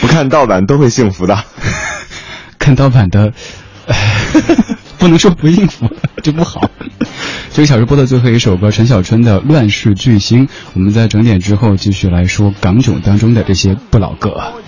[0.00, 1.44] 不看盗版都会幸福的，
[2.58, 3.34] 看盗版的，
[4.98, 5.88] 不能说不应付
[6.22, 6.70] 就不好。
[7.52, 10.46] 这个小时播的最后一首歌，陈小春的《乱世巨星》。
[10.74, 14.30] 我们在整点之后继续来说港囧当中的这些不老歌。
[14.30, 14.60] 我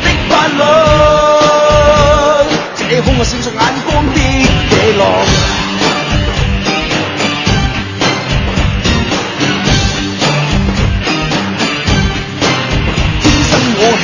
[0.00, 0.62] 的法律，
[2.76, 5.39] 这空我闪烁眼光的野狼。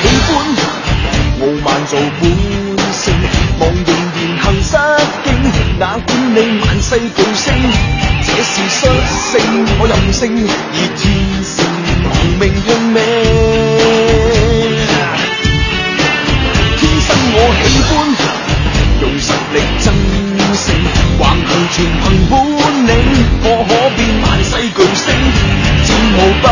[0.07, 0.31] 喜欢
[1.41, 2.23] 傲慢做本
[2.93, 3.03] 性，
[3.59, 4.71] 望仍言行失
[5.25, 5.29] 敬，
[5.81, 7.45] 哪管你万世巨星，
[8.23, 8.81] 这是率
[9.33, 9.35] 性，
[9.81, 11.03] 我任性，而天
[11.43, 11.55] 性
[12.05, 12.97] 亡命拼命。
[16.79, 17.91] 天生我喜欢
[19.01, 19.87] 用实力争
[20.55, 20.65] 胜，
[21.19, 22.33] 横行全凭本
[22.87, 22.91] 领，
[23.43, 25.05] 我可变万世巨星，
[25.85, 26.45] 战无不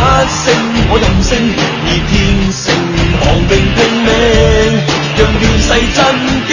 [0.44, 0.73] 胜。
[0.90, 1.30] 我任性
[1.86, 2.12] 而天
[2.52, 2.62] 性，
[3.20, 4.08] 亡命拼命，
[5.16, 5.98] 让乱世震
[6.48, 6.52] 惊。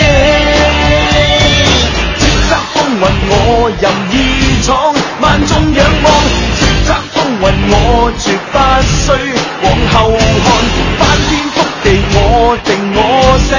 [2.17, 3.33] 叱咤风云我
[3.81, 4.13] 任意
[4.63, 4.69] 闯，
[5.21, 6.07] 万众仰望。
[6.57, 7.75] 叱咤风云我
[8.17, 8.55] 绝不
[8.87, 9.03] 需
[9.63, 9.95] 往后
[10.45, 10.47] 看，
[10.99, 12.17] 翻天覆地我
[12.65, 12.99] 定我
[13.47, 13.49] 写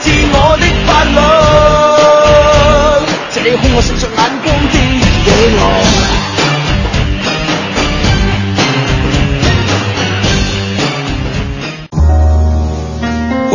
[0.00, 0.04] 自。
[0.34, 1.18] 我的法律，
[3.34, 4.74] 这空我闪烁眼光的
[5.26, 5.60] 野狼。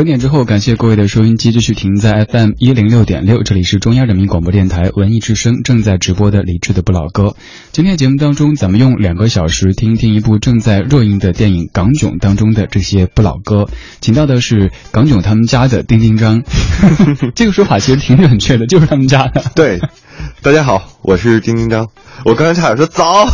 [0.00, 7.36] 整点之后，感谢各位的收音机继续停在 FM 一零六点六，这里是中央人民广播电台文艺之声正在直播的李志的不老歌。
[7.70, 13.68] 今天节目当中，咱们用两个小时听听一部正在热映的电影《港囧》当中的这些不老歌，
[14.00, 16.44] 请到的是港囧他们家的丁丁张。
[17.36, 19.52] 这个说法其实挺准确的，就是他们家的。
[19.54, 19.80] 对，
[20.42, 21.88] 大家好，我是丁丁张。
[22.24, 23.26] 我刚才差点说早，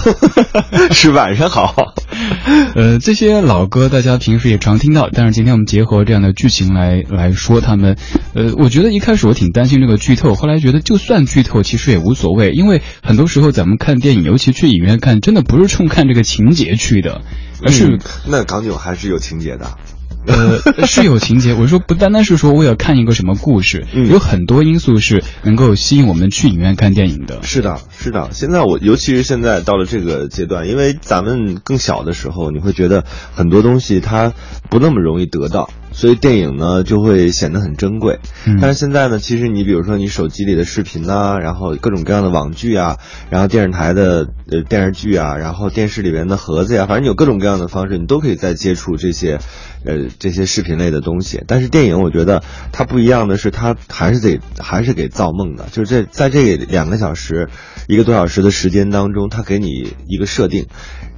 [0.92, 1.74] 是晚上好。
[2.74, 7.96] 呃，这些老歌大家平时也常听到，但是今天我们结合这样的剧情来来说他们。
[8.34, 17.22] 呃，我觉得一开始我挺担心这个剧透，后来觉得就算剧透其实也无所谓，因为很多时候咱们看电影，尤其去影院看，真的不是冲看这个情节去的，
[17.64, 19.76] 而是、嗯那港囧还是有情节的。
[20.26, 21.54] 呃，是有情节。
[21.54, 27.42] 我说不单单是说为了看一个什么故事，嗯有很多因素是能够吸引我们去影院看电影的。
[27.42, 28.30] 是的，是的。
[28.32, 33.04] 现在我，尤其是现在到了这个阶段，因为咱们更小的时候，你会觉得
[33.34, 34.32] 很多东西它
[34.68, 38.18] 不那么容易得到，所以电影呢就会显得很珍贵。
[38.46, 42.98] 嗯但是现在呢，其实你比如说你手机里的视频呐、然后各种各样的网剧啊，
[43.30, 49.38] 然后电视台的呃电视剧啊，然后电视里面的盒子呀，反正有各种各样的方式，你都可以再接触这些，
[49.84, 51.42] 呃这些视频类的东西。
[51.46, 52.42] 但是电影我觉得
[52.72, 57.48] 它不一样的是，它还是得还是给造梦的，就是这在这两个小时、
[57.88, 60.66] 一个多小时的时间当中，它给你一个设定。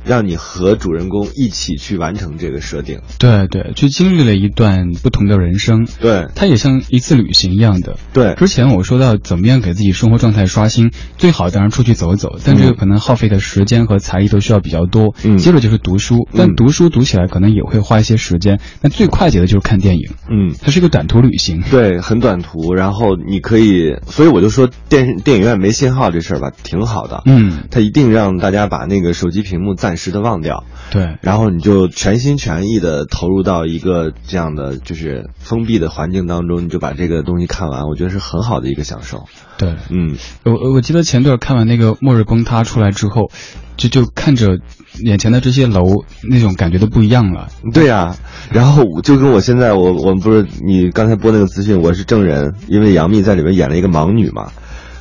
[0.09, 7.97] 让你和主人公一起去完成这个设定，对对，去经历了一段不同的人生，对它也像一次旅行一样的。
[8.15, 15.15] 对之前我说到怎么样给自己生活状态刷新，最好当然出去走走，但这个可能耗费的时间和财力都需要比较多。
[15.25, 18.59] 嗯接着就是读书，但嗯读书读起来可能也会花一些时间。
[18.81, 21.63] 那最快捷的就是看电影，嗯，它是一个短途旅行。
[21.71, 27.23] 对，很短途，然后你可以，所以我就说电电影院没信号这事儿吧，挺好的。
[27.27, 39.25] 嗯，它一定让大家把那个手机屏幕暂时的忘掉，对，然后你就全心全意的投入到一个这样的就是封闭的环境当中，你就把这个东西看完，我觉得是很好的一个享受。
[39.59, 39.75] 对。
[39.91, 43.31] 嗯，我我记得前段看完那个《末日崩塌》出来之后，
[43.77, 44.59] 就就看着
[45.05, 47.49] 眼前的这些楼，那种感觉都不一样了。
[47.75, 48.17] 对呀、
[48.51, 54.51] 然后就跟我现在我我们不是你刚才播那个资讯，我是证人，因为杨幂在里面演了一个盲女嘛。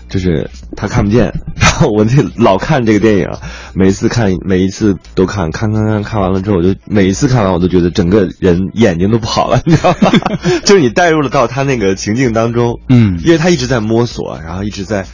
[0.10, 3.28] 就是他看不见， 然后我那老看这个电影，
[3.74, 10.12] 每一次看，每一次都看，看看看看完了之后，我就每一次看完我都觉得整个人眼睛都不好了， 你知道吗？
[10.66, 15.06] 就是你带入了到他那个情境当中，嗯因为他一直在摸索，然后一直在。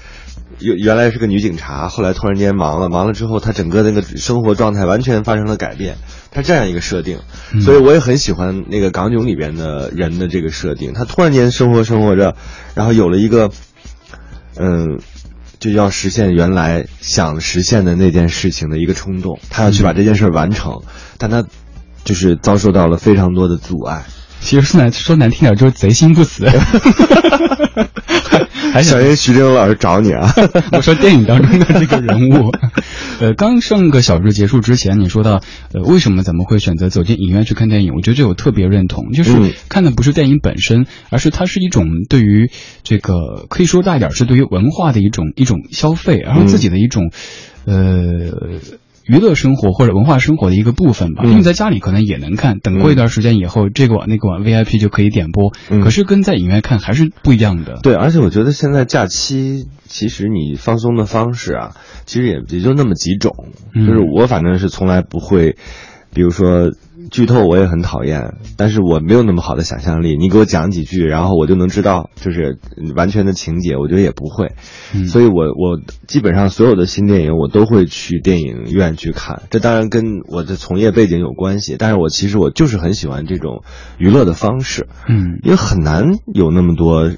[0.60, 5.98] 原原来是个女警察，后来突然间忙了，忙了之后，她整个那个生活状态完全发生了改变。
[6.32, 7.18] 她这样一个设定，
[7.54, 10.94] 嗯所以我也很喜欢那个港囧里边的人的这个设定。
[10.94, 12.36] 他突然间生活生活着，
[12.76, 13.50] 然后有了一个，
[14.58, 15.00] 嗯，
[15.60, 20.82] 就要实现原来想实现的那件事情的一个冲动，他要去把这件事完成，
[21.18, 21.46] 但他
[22.04, 24.04] 就是遭受到了非常多的阻碍。
[24.42, 26.46] 其实说难说难听点，就是贼心不死。
[28.74, 30.34] 还想小人徐峥老师找你啊！
[30.74, 32.52] 我说电影当中的这个人物，
[33.20, 35.42] 呃，刚上个小时结束之前，你说到，
[35.74, 37.94] 呃，为什么咱们会选择走进影院去看电影？
[37.94, 42.50] 我觉得这我特别认同，就是嗯看的不是电影本身，而是它是一种对于
[42.82, 47.12] 这个可以说大一点是对于文化的一种一种消费，然后自己的一种，
[47.66, 47.74] 呃。
[49.06, 57.80] 娱乐生活或者文化生活的一个部分吧，嗯因为在家里可能也能看，等过一段时间以后，这个网那个网 VIP 就可以点播，嗯可是跟在影院看还是不一样的。
[57.84, 61.72] 对，而且我觉得现在假期，其实你放松的方式啊，
[62.06, 63.48] 其实也也就那么几种。
[63.74, 65.58] 嗯就是我反正是从来不会，
[66.14, 66.72] 比如说
[67.12, 70.18] 剧透我也很讨厌，但是我没有那么好的想象力。
[70.18, 72.60] 你给我讲几句，然后我就能知道，就是
[72.96, 74.54] 完全的情节，我觉得也不会。
[74.94, 83.64] 嗯所以我我基本上所有的新电影我都会去电影院去看，这当然跟我的从业背景有关系，但是我其实我就是很喜欢这种
[83.98, 84.88] 娱乐的方式。
[85.08, 87.12] 嗯，因为很难有那么多，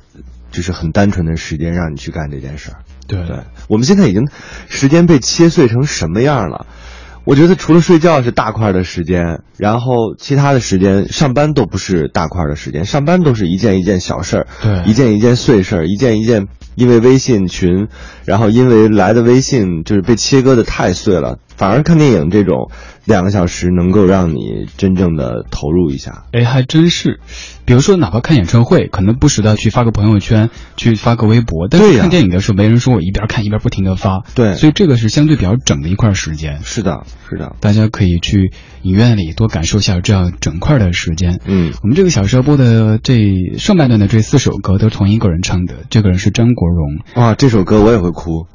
[0.52, 2.78] 就是很单纯的时间让你去干这件事儿。
[3.08, 4.28] 对对，我们现在已经
[4.68, 6.66] 时间被切碎成什么样了？
[7.26, 17.88] 我觉得除了睡觉是大块的时间，然后其他的时间上班都不是大块的时间，上班都是一件一件小事儿，对一件一件碎事儿，一件一件因为微信群，
[18.26, 22.70] 然后因为来的微信就是被切割的太碎了，反而看电影这种
[23.06, 26.26] 两个小时能够让你真正的投入一下。
[26.32, 27.20] 哎，还真是。
[27.66, 34.24] 比如说，哪怕看演唱会，可能不时的去发个朋友圈，去发个微博，但是看电影的时候，没人说我一边看一边不停的发。
[34.36, 38.52] 对所以这个是相对比较整的一块时间，是的，是的，大家可以去
[38.84, 41.40] 影院里多感受一下这样整块的时间。
[41.46, 41.74] 嗯。
[41.82, 43.18] 我们这个小时要播的这
[43.58, 47.00] 上半段的这四首歌都是同一个人唱的，这个人是张国荣。
[47.16, 48.46] 哇，这首歌我也会哭，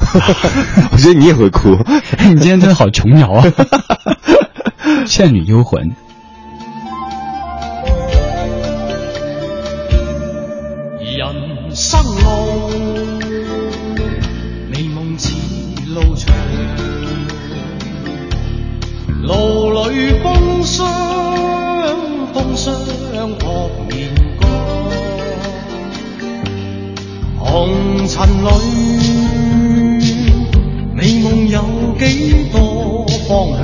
[0.93, 1.75] 我觉得你也会哭。
[2.17, 3.45] 哎，你今天真的好琼瑶啊！
[5.07, 5.91] 倩女幽魂。
[11.21, 11.29] 人
[11.77, 12.71] 生路
[14.71, 15.35] 美梦似
[15.89, 16.35] 路长
[19.21, 20.89] 路里风霜
[22.33, 22.75] 风霜
[23.39, 24.09] 扑面
[24.41, 24.49] 干
[27.39, 28.49] 红尘里
[30.95, 31.61] 美梦有
[31.99, 33.61] 几多方向？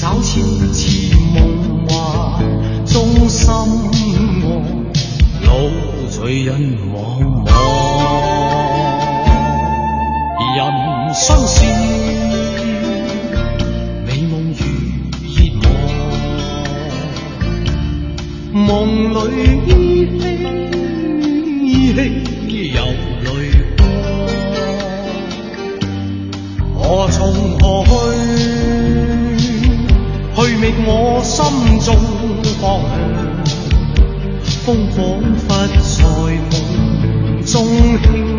[0.00, 0.40] 找痴
[0.72, 2.42] 痴梦幻
[2.84, 3.83] 中心
[5.54, 5.70] 路
[6.10, 6.50] 隨人
[6.92, 6.94] 茫
[7.44, 7.46] 茫。
[10.56, 10.60] 人
[11.14, 11.64] 生是
[14.04, 14.62] 美夢如
[15.34, 15.64] 熱望，
[18.66, 18.68] 夢
[19.12, 19.16] 裏
[19.66, 19.70] 依
[20.08, 20.12] 稀
[21.68, 21.98] 依稀
[22.72, 22.80] 有
[23.24, 23.26] 淚
[23.76, 23.80] 光。
[26.76, 27.20] 何從
[27.60, 27.90] 何去？
[30.36, 30.90] 去觅我
[31.22, 31.34] 心
[31.80, 31.88] 中
[32.60, 32.92] 方向，
[34.64, 38.33] 风仿佛在梦中轻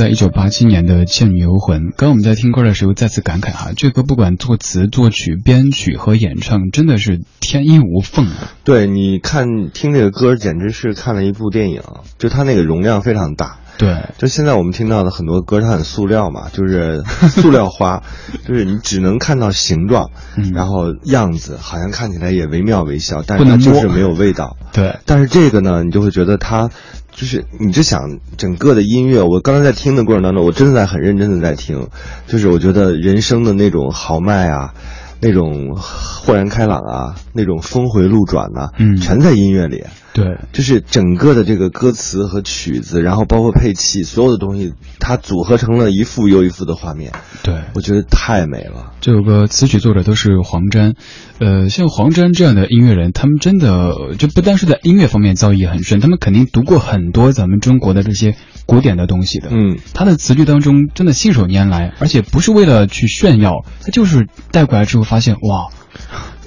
[0.00, 8.50] 在一九八七年的《倩女幽魂》，刚刚我们在听歌的时候再次感慨哈，这歌不管作词、作曲、编曲和演唱，真的是天衣无缝啊。
[8.64, 11.82] 对，你看听这个歌，简直是看了一部电影，
[12.16, 13.58] 就它那个容量非常大。
[13.76, 18.02] 对，就现在我们听到的很多歌，它很塑料嘛，就是塑料花，
[18.48, 24.56] 就是你只能看到形状，嗯然后样子好像看起来也惟妙惟肖，但是它就是没有味道。
[24.72, 26.70] 对，但是这个呢，你就会觉得它
[27.12, 31.88] 就是，你就想整个的音乐，我刚才在听的过程当中，我真的在很认真的在听，
[32.26, 34.72] 就是我觉得人生的那种豪迈啊，
[35.20, 39.84] 那种豁然开朗啊，那种峰回路转呐、嗯全在音乐里。
[40.12, 47.12] 对，就是整个的这个歌词和曲子，然后包括配器，所有的东西，它组合成了一幅又一幅的画面，
[47.44, 48.92] 对，我觉得太美了。
[49.00, 50.94] 这首歌词曲作者都是黄沾，
[51.38, 58.34] 呃，像黄沾这样的音乐人，他们真的就不单是在音乐方面造诣很深，他们肯定读过很多咱们中国的这些
[58.66, 59.48] 古典的东西的。
[59.52, 65.68] 嗯，他的词句当中真的信手拈来，而且不是为了去炫耀，他就是带过来之后发现，哇，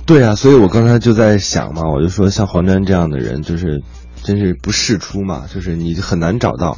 [0.05, 3.81] 对啊，所以我刚才就在想嘛，我就说像黄沾这样的人，就是
[4.21, 6.77] 真是不世出嘛，就是你很难找到，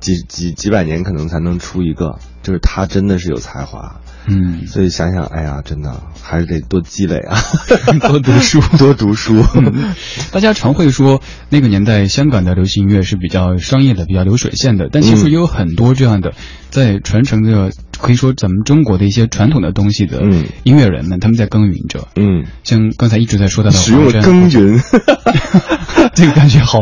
[0.00, 2.18] 几几几百年可能才能出一个。
[2.42, 4.00] 就是他真的是有才华。
[4.26, 7.36] 嗯，所以想想，哎呀，真的还是得多积累啊，
[8.06, 9.42] 多读书， 多读书。
[10.32, 16.32] 大家常会说那个年代香港的流行音乐是比较商业的、比较流水线的，但其实也有很多这样的
[16.70, 22.08] 在传承着，可以说咱们中国的一些传统的东西的嗯音乐人们，他们在耕耘着。
[22.16, 24.80] 嗯，像刚才一直在说到的使用了耕耘，
[26.14, 26.78] 这个感觉好，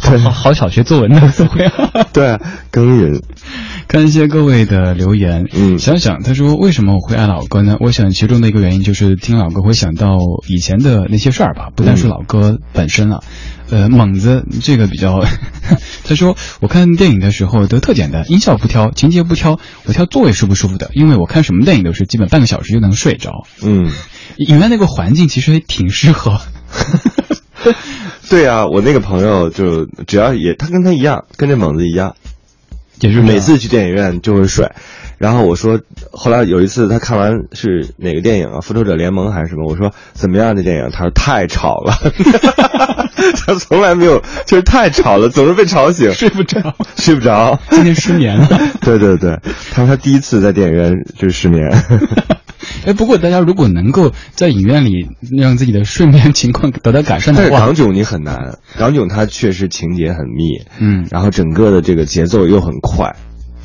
[0.00, 1.90] 好好好小学作文的词汇啊。
[2.12, 2.38] 对，
[2.70, 3.20] 耕耘。
[3.86, 7.76] 看一些各位的留言，嗯想想他说为什么我会爱老歌呢？
[7.80, 10.18] 我想其中的一个原因就是听老歌会想到
[10.48, 13.22] 以前的那些事儿吧，不单是老歌本身了。
[13.70, 15.24] 呃，猛子这个比较，
[16.04, 23.46] 他说我看电影的时候都特简单，音效不挑，情节不挑，我挑座位舒不舒服的，因为我看什么电影都是基本半个小时就能睡着。
[23.62, 23.90] 嗯，
[24.36, 26.40] 影院那个环境其实也挺适合。
[28.28, 32.16] 对啊，我那个朋友就只要也，他跟他一样，跟这猛子一样，
[33.00, 34.70] 也是每次去电影院就会睡。
[35.16, 35.80] 然后我说，
[36.12, 38.58] 后来有一次他看完是哪个电影啊？
[38.60, 39.64] 《复仇者联盟》还是什么？
[39.66, 40.56] 我说怎么样？
[40.56, 40.90] 这电影？
[40.92, 41.94] 他说太吵了，
[43.46, 47.58] 他从来没有，就是太吵了，总是被吵醒，睡不着，睡不着。
[47.70, 48.48] 今天失眠了。
[48.82, 49.38] 对对对，
[49.70, 51.70] 他说他第一次在电影院就是失眠。
[52.86, 63.16] 哎，不过大家如果能够在影院里让自己的睡眠 情况得到改善的话但是港，囧你很难，港囧它确实情节很密，嗯然后整个的这个节奏又很快，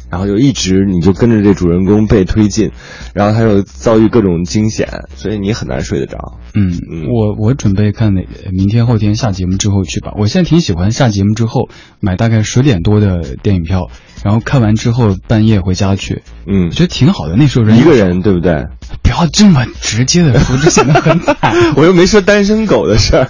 [0.09, 2.71] 然后就一直你就跟着这主人公被推进，
[3.13, 6.17] 然后他又遭遇各种惊险，所以你很难睡得着。
[6.55, 10.13] 嗯嗯，我我准备看那明天后天下节目之后去吧。
[10.17, 11.69] 我现在挺喜欢下节目之后
[11.99, 13.91] 买大概十点多的电影票，
[14.23, 17.35] 然后看完之后半夜回家去，嗯我，觉得挺好的。
[17.35, 18.65] 那时候人一个人对不对？
[19.03, 21.35] 不要这么直接的说，这显得很惨。
[21.75, 23.27] 我又没说单身狗的事儿，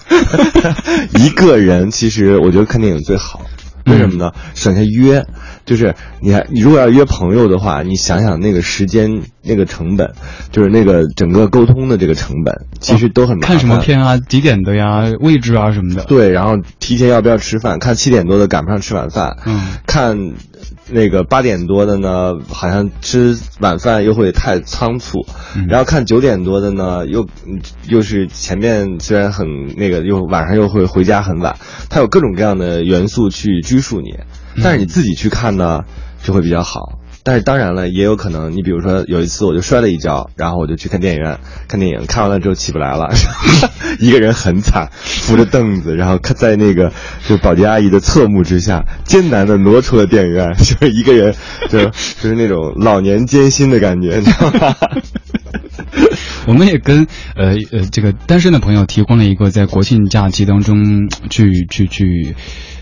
[1.19, 3.41] 一个人其实我觉得看电影最好，
[3.85, 4.31] 为什么呢？
[4.55, 5.25] 省下约，
[5.65, 10.11] 就是你还你如果要约朋友的话，你想想那个时间那个成本，
[10.51, 13.57] 就是那个整个沟通的这个成本，其实都很麻烦。
[13.57, 13.77] 看什么？
[13.79, 16.03] 片啊，几点的呀，位置啊什么的。
[16.05, 17.79] 对，然后提前要不要吃饭？
[17.79, 20.17] 看七点多的赶不上吃晚饭，嗯看
[20.91, 25.25] 那个八点多的呢，好像吃晚饭又会太仓促，
[25.55, 25.67] 嗯。
[25.67, 31.55] 然后看九点多的呢，又嗯又是前面虽然很那个，又晚上又会回家很晚，
[31.89, 34.11] 它有各种各样的元素去拘束你，
[34.55, 34.61] 嗯。
[34.63, 35.81] 但是你自己去看呢，
[36.23, 36.99] 就会比较好。
[37.29, 43.07] 但是当然了，也有可能，你比如说有一次我就摔了一跤，然后我就去看电影院看电影，看完了之后起不来了，
[44.01, 46.91] 一个人很惨，扶着凳子，然后在那个
[47.27, 51.35] 就保洁阿姨的侧目之下，艰难的挪出了电影院，就是一个人
[51.69, 51.91] 就就
[52.29, 54.75] 是那种老年艰辛的感觉，你知道吗？
[56.47, 57.05] 我们也跟
[57.35, 62.35] 呃呃这个单身的朋友提供了一个在国庆假期当中去去去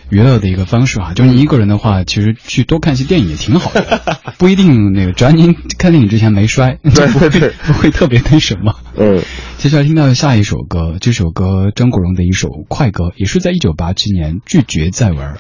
[0.10, 8.76] 娱乐的一个方式哈，就是你一个人的话，其实去多看些电影也挺好的，不一定那个，只要您看电影之前没摔，就不会不会特别那什么。
[8.96, 9.22] 嗯，
[9.58, 15.36] 接下来听到下一首歌，这首歌张国荣的一首快歌，也是在一九八七年《拒绝再玩》。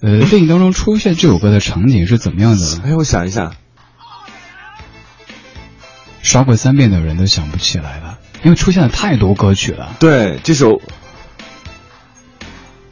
[0.00, 2.82] 呃，电影当中出现这首歌的场景是怎么样的呢？
[2.84, 3.52] 哎，我想一下，
[6.22, 9.96] 刷过三遍的人都想不起来了，因为出现了太多歌曲了。
[9.98, 10.80] 对这首，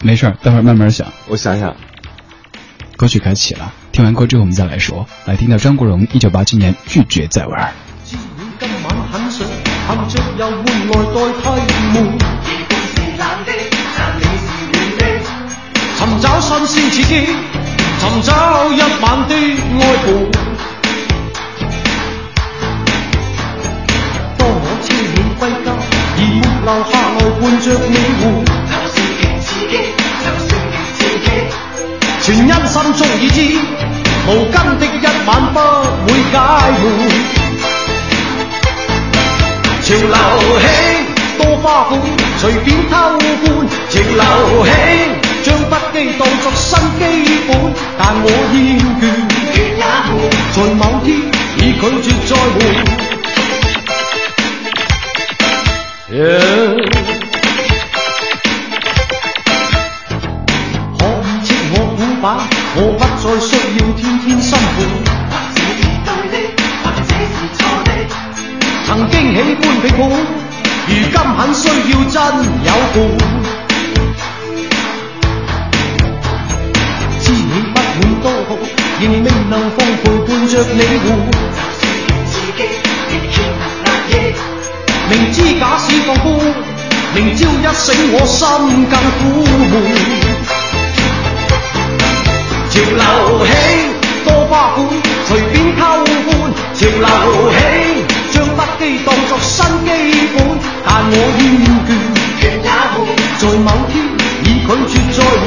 [0.04, 1.12] 没事儿，待会儿慢慢想。
[1.28, 1.76] 我想想，
[2.96, 5.06] 歌曲开启了，听完歌之后我们再来说。
[5.26, 7.60] 来听到张国荣一九八七年《拒绝再玩》。
[8.10, 9.46] 知你今晚很想，
[9.86, 10.92] 含着遊玩來
[11.40, 12.18] 代替悶。
[15.98, 17.04] 尋找新鮮刺激，
[18.00, 20.06] 尋找一晚的愛伴。
[24.36, 25.66] 當我千年歸家，
[26.18, 27.94] 而沒留下來伴着你
[28.24, 28.61] 玩。
[32.22, 33.36] 全因心中已知，
[34.28, 35.58] 无根的一晚不
[36.06, 36.34] 会解
[36.82, 36.84] 闷。
[39.82, 40.16] 潮流
[40.62, 40.64] 興，
[41.38, 41.90] 多花款，
[42.38, 43.44] 随便偷欢。
[43.90, 44.22] 潮流
[44.64, 44.70] 興，
[45.42, 47.02] 將不羁当作新基
[47.48, 47.50] 本，
[47.98, 48.56] 但我厌
[49.00, 49.02] 倦，
[50.54, 51.06] 在某天
[51.58, 52.54] 已拒绝再換。
[56.12, 57.21] Yeah
[62.24, 62.26] 我，
[62.76, 64.78] 不再需要天天心伴。
[68.86, 70.00] 曾经喜欢被抱，
[70.86, 72.14] 如今很需要真
[72.62, 72.96] 有伴。
[77.18, 78.50] 知你不滿多好，
[79.00, 81.04] 仍未能放陪伴着你活。
[85.10, 86.24] 明知假使放寬，
[87.16, 88.38] 明朝一醒我心
[88.88, 89.20] 更苦
[89.72, 90.31] 闷。
[92.72, 93.04] 潮流
[93.44, 93.52] 興，
[94.24, 94.80] 多花款，
[95.28, 95.82] 隨便偷
[96.24, 96.32] 欢
[96.72, 97.12] 潮流
[97.52, 97.54] 起，
[98.32, 99.90] 將不羈當作新基
[100.32, 100.40] 本，
[100.82, 101.40] 但我厭
[101.84, 101.92] 倦，
[102.40, 103.04] 倦也好，
[103.36, 103.94] 在某天
[104.44, 105.44] 已拒絕在乎。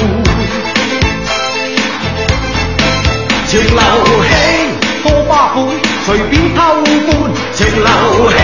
[3.47, 3.81] 潮流
[4.21, 4.31] 興，
[5.01, 5.57] 多巴胺，
[6.05, 6.61] 隨便偷
[7.07, 7.09] 欢。
[7.55, 7.89] 潮流
[8.29, 8.37] 興，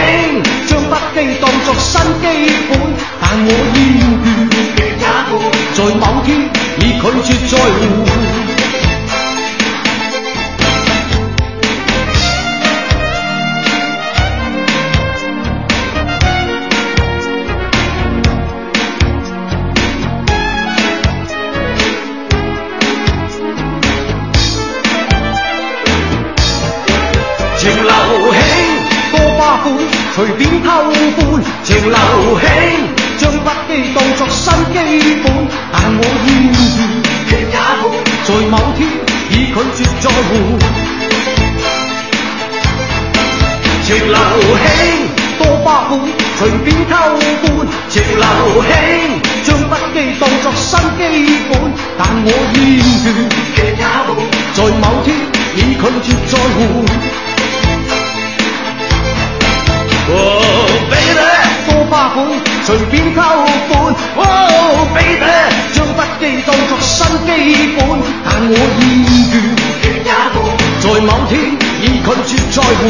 [0.66, 2.26] 將不羈當作新基
[2.68, 2.72] 本，
[3.22, 3.78] 但我厭
[4.24, 4.26] 倦，
[4.76, 5.30] 倦也好，
[5.76, 6.28] 在某天
[6.80, 8.21] 已拒絕在乎。
[30.22, 31.18] 隨便偷欢。
[31.64, 31.98] 潮流
[32.38, 32.46] 興，
[33.18, 34.78] 將不羈當作新基
[35.24, 35.26] 本，
[35.74, 36.62] 但我厭倦，
[37.28, 37.58] 倦也，
[38.24, 38.80] 在某天
[39.32, 40.30] 已拒絕再換。
[43.84, 44.22] 潮流
[44.62, 44.70] 興，
[45.40, 45.92] 多巴胺，
[46.38, 46.94] 隨便偷
[47.42, 47.44] 欢。
[47.90, 48.28] 潮流
[48.62, 48.72] 興，
[49.44, 50.70] 將不羈當作新
[51.00, 51.02] 基
[51.50, 51.52] 本，
[51.98, 52.56] 但我厭
[53.02, 53.10] 倦，
[53.56, 53.82] 倦也，
[54.54, 55.08] 在某天
[55.56, 57.31] 已拒絕再換。
[60.10, 60.12] 哦
[60.90, 61.22] ，baby，
[61.68, 62.18] 多巴胺，
[62.66, 63.22] 隨便偷
[63.70, 63.72] 歡。
[64.18, 64.20] 哦
[64.94, 65.26] ，baby，
[65.74, 67.30] 將不羈當作新基
[67.78, 67.80] 本，
[68.26, 68.82] 但我厭
[69.32, 69.34] 倦，
[69.82, 70.36] 倦也好，
[70.82, 71.32] 在某天
[71.82, 72.82] 已拒絕再換。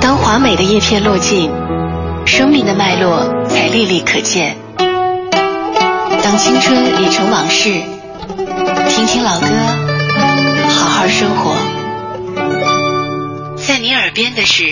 [0.00, 1.50] 當華美的葉片落盡，
[2.24, 4.56] 生命的脈絡才歷歷可見。
[6.22, 7.68] 當青春已成往事，
[8.88, 9.46] 聽聽老歌，
[11.02, 11.56] 好好生活。
[13.56, 14.62] 在你耳边的是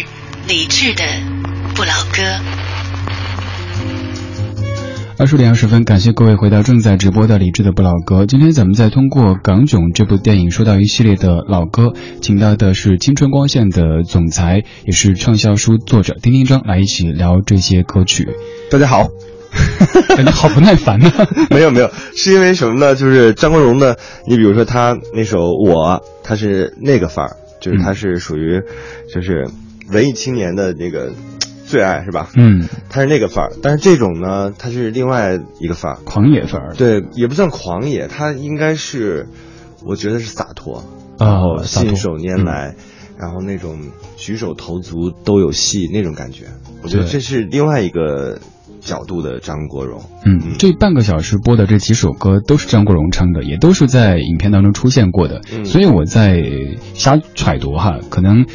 [0.47, 1.03] 理智的
[1.75, 2.23] 不老歌。
[5.19, 8.27] 二十点二十分，感谢各位回到正在直播的理智的不老歌。
[8.27, 18.29] 今天咱们再通过《港囧》这部电影，说到一系列的老歌，请到的是青春光线的总裁，也是畅销书作者丁丁章，来一起聊这些歌曲。
[18.71, 19.09] 大家好。
[20.23, 21.11] 你好不耐烦呢？
[21.51, 22.95] 没有没有，是因为什么呢？
[22.95, 23.97] 就是张国荣呢，
[24.27, 25.39] 你比如说他那首
[25.71, 28.63] 《我》，他是那个范儿，就是他是属于，
[29.13, 29.49] 就是
[29.91, 31.13] 文艺青年的那个
[31.67, 32.29] 最爱，是吧？
[32.37, 36.75] 嗯，他是那个范儿，但是这种呢，他是另外一个范儿，狂野范儿。
[36.75, 39.27] 对，也不算狂野，他应该是，
[39.85, 40.85] 我觉得是洒脱，
[41.19, 42.85] 哦，信手拈来，嗯、
[43.19, 43.81] 然后那种
[44.17, 46.45] 举手投足都有戏那种感觉，
[46.83, 48.39] 我觉得这是另外一個。
[48.81, 56.43] 角度的张国荣，嗯，嗯，這半个小时播的这几首歌都是张国荣唱的，也都是在影片当中出现过的，嗯、所以我在
[56.95, 58.47] 瞎揣度哈，可能，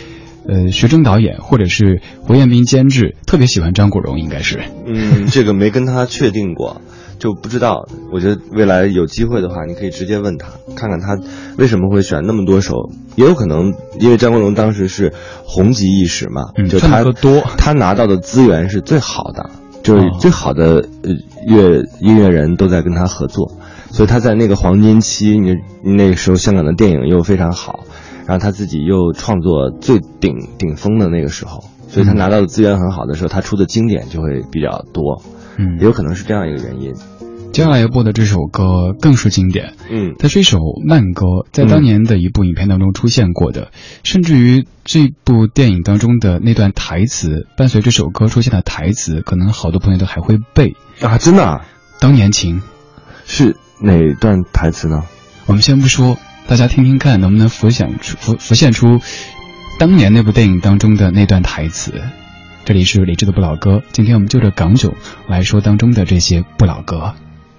[0.47, 6.81] 呃，徐峥导演或者是胡彦斌监制特别喜欢张国荣，应该是，嗯，这个没跟他确定过，
[7.19, 7.87] 就不知道。
[8.11, 11.17] 我觉得未来有机会的话，你可以直接问他，看看他
[11.57, 15.13] 为什么会选那么多首，也有可能因为张国荣当时是
[15.43, 19.49] 红极一时嘛，嗯、就他多，他拿到的资源是最好的。
[19.85, 21.11] 就是最好的呃
[21.45, 23.51] 乐音乐人都在跟他合作，
[23.91, 27.81] 所以他在那个黄金期，你那个、时候香港的电影又非常好，
[28.25, 35.21] 然后他自己又创作最顶顶峰的那个时候，所以他拿到的资源很好的时候，他出的经典就会比较多，
[35.59, 36.91] 嗯，也有可能是这样一个原因。
[37.55, 43.71] 接下来要播的这首歌更是经典，嗯，它是一首慢歌，在当年的一部影片当中出现过的，嗯、
[44.03, 51.17] 甚至于这部电影当中的那段台词，伴随这首歌出现的台词，可能好多朋友都还会背啊！
[51.17, 51.61] 真的，
[52.01, 52.61] 当年情
[53.25, 55.05] 是哪段台词呢？
[55.45, 56.17] 我们先不说，
[56.49, 58.99] 大家听听看，能不能浮想出浮浮现出
[59.79, 62.03] 当年那部电影当中的那段台词？
[62.65, 64.93] 这里是理智的不老歌，今天我们就着港囧
[65.29, 67.13] 来说当中的这些不老歌。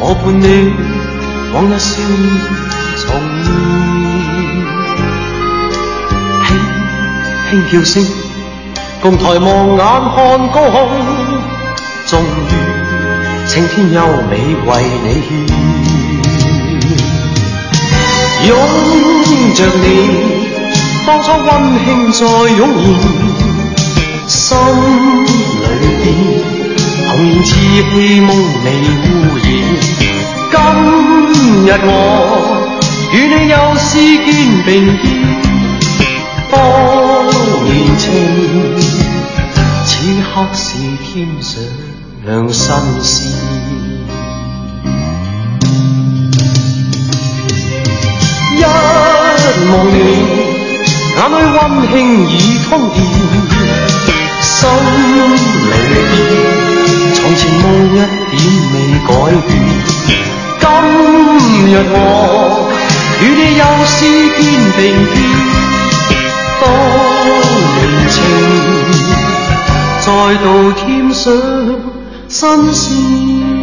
[0.00, 0.44] 我伴你
[1.52, 2.22] 往日笑面
[3.02, 3.06] 重
[6.44, 6.48] 现，轻
[7.50, 7.92] 轻叫声，
[9.02, 9.46] 共抬望
[9.76, 9.78] 眼
[10.14, 10.16] 看
[10.52, 10.76] 高空，
[12.06, 12.22] 终于
[13.46, 14.00] 青天优
[14.30, 14.32] 美
[14.66, 14.70] 为
[15.02, 15.30] 你献，
[18.46, 18.50] 拥
[19.54, 19.84] 着你，
[21.06, 21.48] 当初温
[21.84, 22.20] 馨再
[22.56, 22.86] 涌现，
[24.28, 24.38] 心
[25.62, 25.66] 里
[26.04, 26.06] 边。
[27.08, 28.30] 童年稚气梦
[28.64, 29.17] 未污，
[30.50, 30.56] 今
[31.66, 31.90] 日我
[33.12, 33.90] 與你又是
[34.24, 34.28] 肩
[34.64, 34.68] 並
[35.02, 35.04] 肩，
[36.50, 36.54] 當
[37.64, 37.68] 年
[37.98, 38.06] 情，
[39.84, 39.88] 此
[40.22, 40.64] 刻是
[41.04, 41.06] 添
[41.42, 41.52] 上
[42.52, 42.58] 新
[43.02, 43.06] 鮮。
[48.56, 48.60] 一
[49.70, 49.96] 望你，
[51.16, 51.60] 眼裏溫
[51.92, 51.94] 馨
[52.28, 52.32] 已
[52.68, 52.96] 通電，
[54.40, 54.50] 心
[55.68, 55.72] 裏
[56.08, 56.12] 邊
[57.14, 58.38] 從前梦一點
[58.72, 58.76] 未
[59.06, 59.08] 改
[59.46, 59.50] 變。
[60.60, 60.66] 今
[61.66, 61.94] 日我
[63.20, 63.96] 与你又是
[64.36, 64.42] 肩
[64.76, 64.78] 并
[65.12, 65.16] 肩，
[66.60, 66.64] 当
[67.74, 68.16] 年情
[70.00, 70.06] 再
[70.42, 71.26] 度添上
[72.28, 72.36] 新
[72.72, 73.57] 鲜。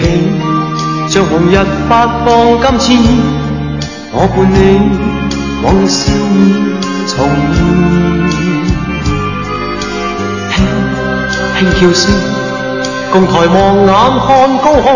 [0.00, 0.02] 起，
[1.08, 1.54] 像紅日
[1.88, 2.26] 發放
[2.60, 2.88] 金箭，
[4.12, 4.58] 我伴你
[5.62, 5.98] 往日笑
[6.34, 6.36] 面
[7.06, 7.14] 重
[7.54, 7.56] 現，
[10.54, 10.56] 輕
[11.56, 12.02] 輕叫聲，
[13.12, 13.56] 共抬望
[13.86, 13.90] 眼
[14.26, 14.86] 看高空，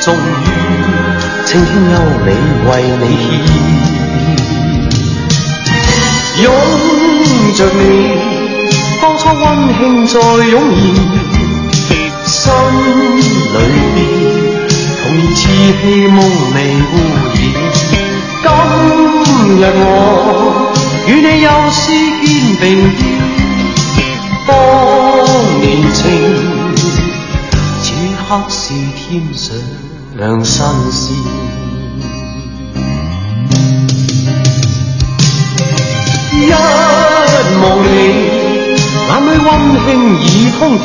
[0.00, 0.46] 終於
[1.44, 1.94] 青天優
[2.24, 2.26] 美
[2.66, 2.70] 為
[3.00, 3.04] 你
[6.36, 6.46] 獻，擁
[7.56, 7.80] 着你，
[9.00, 9.42] 當初溫
[9.78, 11.23] 馨再湧現。
[12.44, 13.56] 心里
[13.94, 13.96] 邊
[15.00, 15.40] 童年稚
[15.80, 16.12] 氣夢
[16.52, 16.56] 未
[16.92, 16.94] 污
[17.32, 17.40] 染。
[18.42, 18.46] 今
[19.56, 19.80] 日我
[21.08, 21.80] 與你又是
[22.20, 22.28] 肩
[22.60, 22.62] 并
[22.92, 23.96] 肩，
[24.46, 24.52] 當
[25.62, 25.64] 年
[25.94, 26.04] 情，
[27.80, 27.86] 此
[28.28, 28.60] 刻是
[28.94, 29.02] 添
[29.32, 29.40] 上
[30.44, 30.52] 新
[30.92, 31.02] 鲜。
[36.42, 36.52] 一
[37.62, 37.88] 望你，
[39.08, 39.48] 眼裏溫
[39.86, 39.88] 馨
[40.20, 40.22] 已
[40.58, 40.84] 通電。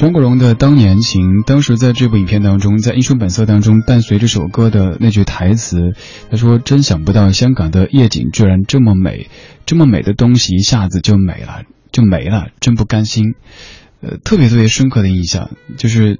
[0.00, 5.76] 张国荣的《当年情》，当时在这部影片当中，在《英雄本色》当中，伴随这首歌的那句台词，
[6.30, 9.28] 他说：“真想不到香港的夜景居然这么美，
[9.66, 13.34] 这么美的东西一下子就没了，就没了，真不甘心。”
[14.00, 16.18] 呃，特别特别深刻的印象就是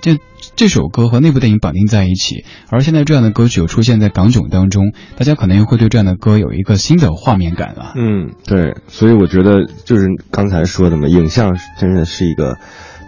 [0.00, 0.18] 这
[0.56, 7.92] 这首歌和那部电影绑定在一起，而现在这样的歌曲又出现在港囧当中，大家可能又会对这样的歌有一个新的画面感了。
[7.94, 12.58] 嗯，对，所以我觉得就是刚才说的嘛，影像真的是一个。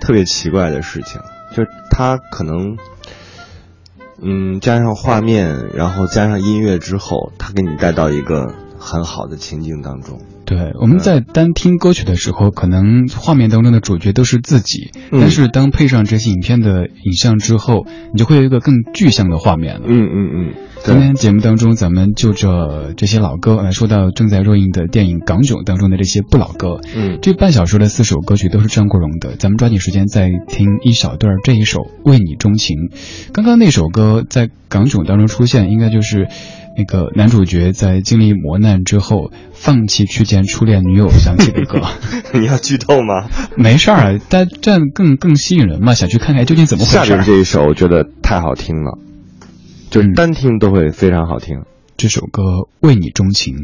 [0.02, 1.20] 特别奇怪的事情，
[1.52, 2.76] 就是它可能，
[4.20, 10.20] 嗯，加上画面，然后加上音乐之后，他给你带到一个很好的情境当中。
[10.54, 19.82] 对，我们在单听歌曲的时候，可能画面当中的主角都是自己，但是当配上这些影片的影像之后，你就会有一个更具象的画面了。
[19.86, 20.54] 嗯嗯嗯。
[20.84, 26.80] 今天节目当中，咱们就着这些老歌来说到正在热映的电影《港囧》当中的这些不老歌。
[26.96, 32.76] 嗯，这半小时的四首歌曲都是张国荣的，咱们抓紧时间再听一小段这一首《为你钟情》。
[33.32, 36.26] 刚刚那首歌在《港囧》当中出现，应该就是
[36.76, 41.80] 那个男主角在经历磨难之后放弃去见初恋女友想起的歌。
[42.34, 43.28] 你要剧透吗？
[43.56, 46.96] 没事儿，但这样更更吸引人嘛，想去看看究竟怎么回事。
[46.96, 48.98] 下边这一首我觉得太好听了。
[49.90, 51.64] 就是单听都会非常好听。
[51.98, 52.42] 这首歌
[52.80, 53.54] 《为你钟情》，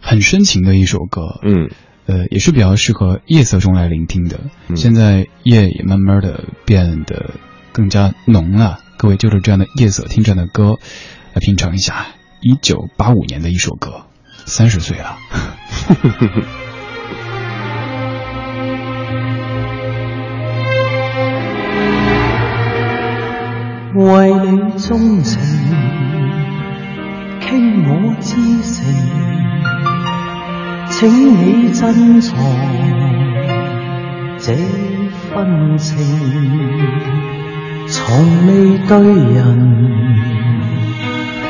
[0.00, 1.40] 很深情的一首歌。
[1.42, 1.70] 嗯，
[2.06, 4.38] 呃，也是比较适合夜色中来聆听的。
[4.76, 7.30] 现在夜也慢慢的变得
[7.72, 10.76] 更加浓了，各位就着这样的夜色听这样的歌，
[11.32, 12.06] 来品尝一下
[12.42, 14.06] 一九八五年的一首歌。
[14.44, 15.16] 三十岁了。
[23.94, 25.38] 為你鍾情，
[27.40, 28.82] 傾我至誠，
[30.90, 32.34] 請你珍藏
[34.38, 34.54] 這
[35.28, 35.98] 份情，
[37.86, 38.98] 從未對
[39.34, 40.31] 人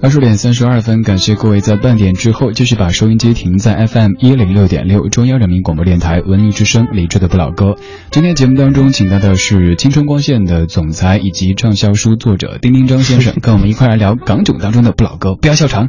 [0.00, 7.74] 二十点三十二分，感谢各位在半点之后继续把收音机停在 FM 一零六点六中央人民广播电台文艺之声理智的不老歌。
[8.12, 15.34] 今天节目当中请到的是青春光线的总裁以及畅销书作者丁丁张先生， 跟我们一块来聊港囧当中的不老歌。
[15.34, 15.88] 不要笑场，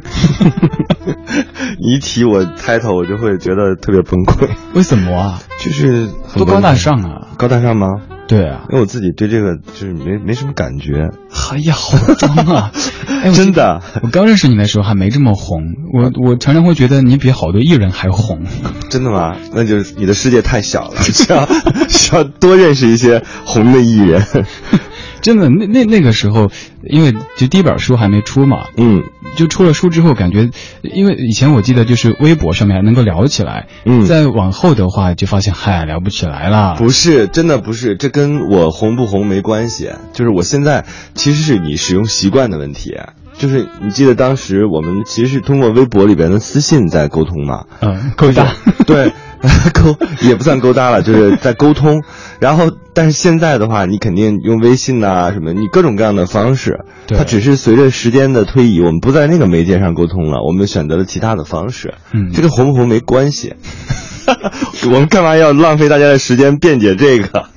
[1.78, 4.48] 一提我 title 我就会觉得特别崩溃。
[4.74, 5.40] 为什么啊？
[5.64, 7.28] 就是多高大上啊！
[7.38, 7.86] 高大上吗？
[8.30, 11.10] 对啊，因为我自己对这个就是没没什么感觉。
[11.50, 12.70] 哎呀，好脏啊！
[13.24, 15.64] 哎，真的，我刚认识你的时候还没这么红。
[15.92, 18.44] 我我常常会觉得你比好多艺人还红。
[18.88, 19.34] 真的吗？
[19.52, 21.48] 那就是你的世界太小了，需要
[21.90, 24.24] 需要多认识一些红的艺人。
[25.22, 26.50] 真的，那那那个时候，
[26.82, 29.02] 因为就第一本书还没出嘛，嗯，
[29.36, 30.50] 就出了书之后，感觉，
[30.82, 36.74] 因为以前我记得就是微博上面还能够聊起来，嗯，再往后的话就发现嗨聊不起来了。
[36.76, 40.84] 不是，真的不是，这跟我红不红没关系，就是我现在
[41.14, 42.96] 其实是你使用习惯的问题。
[43.40, 48.52] 就是你记得当时我们其实是通过微博里边的私信在沟通嘛，嗯，勾搭，
[48.86, 49.12] 对，
[49.72, 52.02] 勾也不算勾搭了，就是在沟通。
[52.38, 56.80] 然后，但是现在的话，你肯定用微信呐什么，你各种各样的方式，
[57.16, 61.94] 它只是随着时间的推移，我们不在那个媒介上沟通了，我们选择了其他的方式。
[62.12, 63.54] 嗯，这个红不红没关系。
[64.84, 67.48] 我们干嘛要浪费大家的时间辩解这个？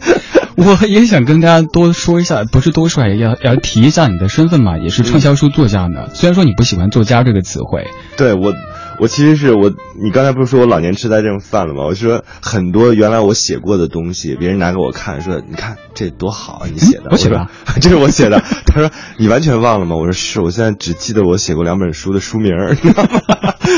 [0.57, 6.09] 我也想跟大家多说一下，不是多说，要要提一下你的身份嘛，也是畅销书作家呢。
[6.13, 8.53] 虽然说你不喜欢“作家”这个词汇，对我，
[8.99, 9.71] 我其实是我，
[10.01, 11.83] 你刚才不是说我老年痴呆症犯了吗？
[11.83, 17.47] 我说很多原来我写过的东西，别人拿给我看，说你看这多好啊，你写的，我写的，
[17.81, 18.39] 这是我写的。
[18.65, 19.95] 他说你完全忘了吗？
[19.95, 23.21] 我说是，我现在只记得我写过两本书的书名，你知道吗？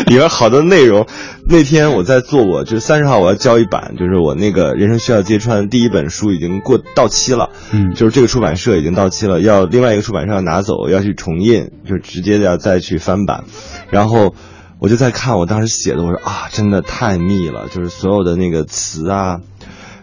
[0.08, 1.08] 里面好多内容。
[1.48, 13.46] 那天我在做，我就是 三十号我要交一版，就是我那个人生需要揭穿第一本书已经过到期了，嗯，就是这个出版社已经到期了，要另外一个出版社要拿走，要去重印，就直接要再去翻版，
[13.90, 14.36] 然后。
[14.86, 19.40] 我就在看我当时写的，我说啊，真的太密了，就是所有的那个词啊，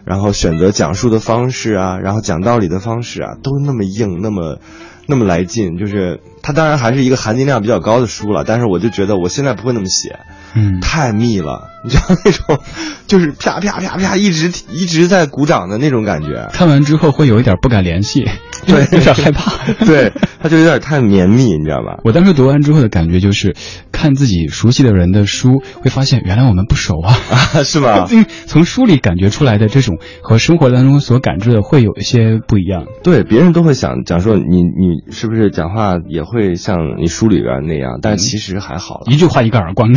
[0.03, 4.59] 然后选择讲述的方式啊，然后讲道理的方式啊，都那么硬，那么
[5.07, 5.77] 那么来劲。
[5.77, 10.19] 就是它当然还是一个含金量比较高的书了，但是我就觉得我现在不会那么写，
[10.55, 12.59] 嗯，太密了，你知道那种，
[13.07, 16.49] 就是啪啪啪啪一直一直在鼓掌的那种感觉。
[16.53, 18.25] 看完之后会有一点不敢联系，
[18.65, 19.51] 对， 有点害怕，
[19.85, 20.11] 对，
[20.41, 21.99] 他就有点太绵密，你知道吧？
[22.03, 23.55] 我当时读完之后的感觉就是。
[24.03, 27.15] 看自己熟悉的人的书，会发现原来我们不熟啊，
[27.55, 28.05] 啊是吗？
[28.47, 32.85] 从书里感觉出来的这种和生活当中所感知的会有一些不一样。
[33.01, 39.93] 对，别人都会想讲说你你是不是讲话也会像你书里边那样，但其实还好了，一句话一个耳光，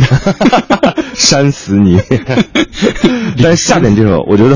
[1.15, 1.99] 扇死你。
[3.41, 4.55] 但是下面这首，我觉得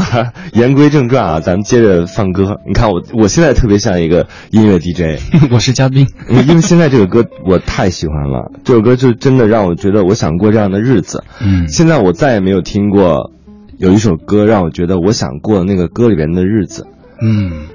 [0.53, 2.57] 言归正传啊，咱们接着放歌。
[2.67, 5.19] 你看我我现在特别像一个音乐 DJ，
[5.51, 11.23] 我是嘉宾，因为现在这个歌我太喜欢了，这首歌就真的让我觉得我想过这样的日子。
[11.41, 13.31] 嗯，现在我再也没有听过
[13.77, 16.87] 有一首歌让我觉得我想过那个歌里边的日子。
[17.21, 17.67] 嗯，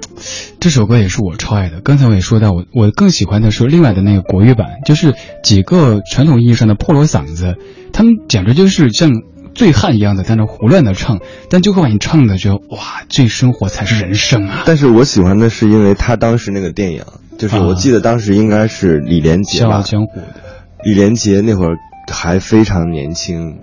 [0.59, 1.79] 这首歌也是我超爱的。
[1.81, 7.55] 刚才我也说到，我我更喜欢的是另外的那个国语版，就是几个传统意义上的破锣嗓子，
[7.93, 9.09] 他们简直就是像
[9.55, 11.19] 醉汉一样的在那胡乱的唱，
[11.49, 14.63] 但就会把你唱的觉得哇，这生活才是人生啊！
[14.65, 17.03] 但是我喜欢的是因为他当时那个电影，
[17.37, 20.27] 就是我记得当时应该是李连杰吧，笑傲江湖的。
[20.83, 21.77] 李连杰那会儿
[22.11, 23.57] 还非常年轻，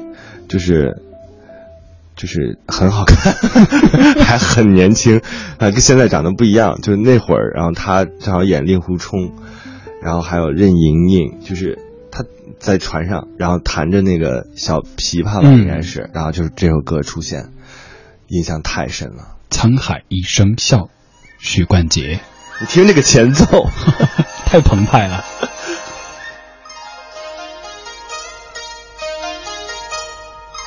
[0.49, 0.97] 就是
[2.17, 3.35] 就是很好看，
[4.25, 5.21] 还很年轻，
[5.59, 6.81] 啊，跟现在长得不一样。
[6.81, 9.33] 就是那会儿，然后他正好演令狐冲，
[10.03, 11.79] 然后还有任盈盈，就是
[12.11, 12.25] 他
[12.59, 17.51] 在船上，然后弹着那个小琵琶吧，应该是，然后就是这首歌出现，
[18.29, 19.37] 印象太深了。
[19.51, 20.89] 沧海一声笑，
[21.39, 22.21] 许冠杰，
[22.61, 23.67] 你听这个前奏，
[24.47, 25.25] 太澎湃了。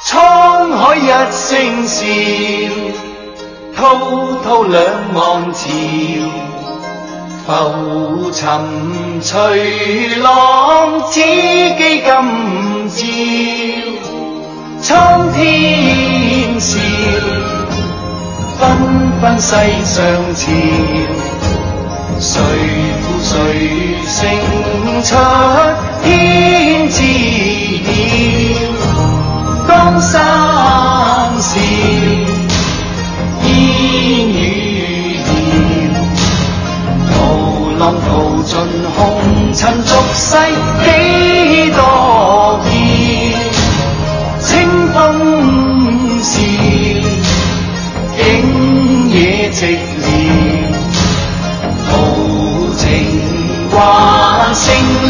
[0.09, 2.05] 沧海一声笑，
[3.75, 3.84] 滔
[4.41, 4.81] 滔两
[5.13, 5.67] 岸潮。
[7.45, 7.51] 浮
[8.31, 8.41] 沉
[9.21, 11.19] 随浪，此际
[11.77, 12.07] 今朝。
[14.81, 16.79] 苍天笑，
[18.57, 18.63] 纷
[19.19, 19.51] 纷世
[19.84, 19.93] 上
[20.34, 20.41] 潮。
[22.17, 22.31] 谁
[23.01, 23.29] 负谁
[24.07, 24.15] 胜
[25.03, 25.09] 出
[26.01, 26.95] 天知
[27.84, 28.66] 晓。
[29.68, 30.18] 江山
[31.39, 31.60] 笑，
[33.44, 33.49] 烟
[34.30, 35.30] 雨遥。
[37.11, 37.15] 涛
[37.77, 38.10] 浪淘
[38.44, 38.52] 尽
[38.95, 38.98] 红
[39.53, 40.26] 尘俗世
[40.84, 40.85] 几
[41.72, 41.80] 多
[42.64, 42.69] 变。
[44.39, 44.48] 清
[44.94, 44.95] 风
[46.23, 46.31] 笑，
[48.18, 48.19] 景
[49.10, 49.15] 野
[49.52, 49.60] 寂
[50.02, 50.06] 寥。
[51.89, 51.91] 豪
[52.77, 52.84] 情
[53.69, 53.76] 还
[54.53, 55.06] 剩。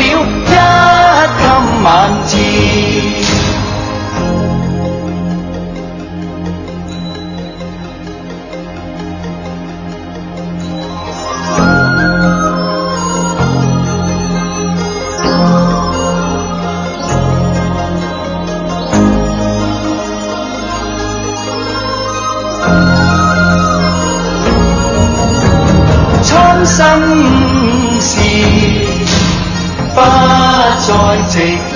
[29.98, 31.67] 不再寂寞。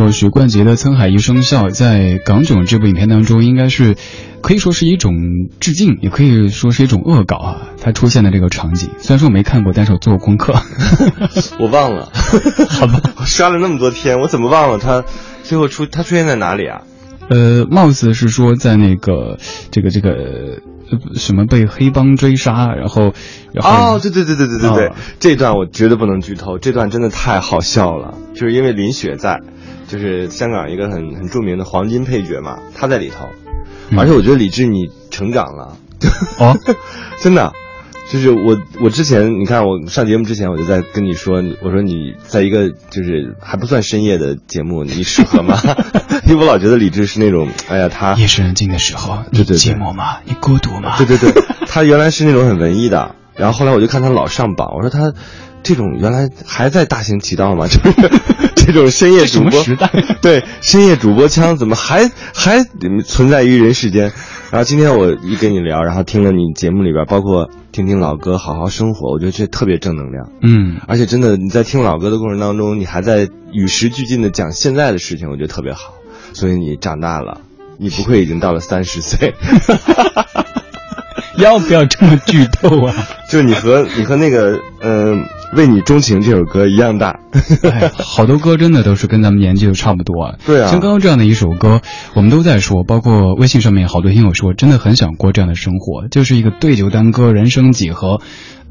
[0.00, 3.96] 首许冠杰的《沧海一声笑》在《港囧》这部影片当中，应该是
[4.40, 5.12] 可以说是一种
[5.60, 7.68] 致敬，也可以说是一种恶搞啊。
[7.82, 10.54] 它出现的这个场景，虽然说我没看过，但是我做过功课。
[11.60, 12.10] 我忘了，
[12.70, 15.04] 好吧，我刷了那么多天，我怎么忘了他
[15.42, 16.80] 最后出他出现在哪里啊？
[17.28, 19.36] 呃，貌似是说在那个
[19.70, 20.12] 这个这个
[20.90, 23.12] 呃什么被黑帮追杀，然后
[23.52, 29.40] 然后哦，对对对对对对对，哦这段我绝对不能剧透，这段真的太好笑了，就是因为林雪在，
[29.90, 33.26] 就是香港一个很很著名的黄金配角嘛，他在里头，
[33.90, 35.76] 嗯而且我觉得李志你成长了，
[36.38, 36.56] 哦，
[37.20, 37.52] 真的。
[38.12, 45.56] 就是我，我之前你看我上节目之前我就在跟你说，我说你在一个就是还不算深夜的节目，你适合吗？
[46.26, 50.16] 因为我老觉得李志是那种，哎呀，他夜深人静的时候，你对对对寂寞吗？
[50.24, 50.96] 你孤独吗？
[50.98, 51.32] 对对对，
[51.68, 55.12] 他原来是那种很文艺的，然后后来我就看他老上榜，我说他
[55.62, 57.66] 这种原来还在大行其道吗？
[57.68, 58.10] 就 是
[58.54, 59.90] 这种深夜主播时代
[60.22, 62.64] 对深夜主播腔怎么还还
[63.04, 64.12] 存在于人世间？
[64.50, 70.30] 然后今天我一跟你聊，然后听了你节目里边，包括听听老歌，好好生活，我觉得这特别正能量。
[70.42, 75.94] 嗯，而且真的你在听老歌的过程当中，你还在与时俱进的讲现在的事情，我觉得特别好。
[76.32, 77.40] 所以你长大了，
[77.78, 79.34] 你不会已经到了三十岁。
[81.38, 82.94] 要不要这么剧透啊？
[83.30, 85.24] 就你和你和那个嗯、
[85.54, 87.18] 为你钟情这首歌一样大。
[87.62, 90.34] 哎，好多歌真的都是跟咱们年纪都差不多啊。
[90.46, 91.80] 对啊像刚刚这样的一首歌，
[92.14, 98.20] 我们都在说，包括微信上面好多听友说，真的很想过这样的生活，就是一个对酒当歌，人生几何。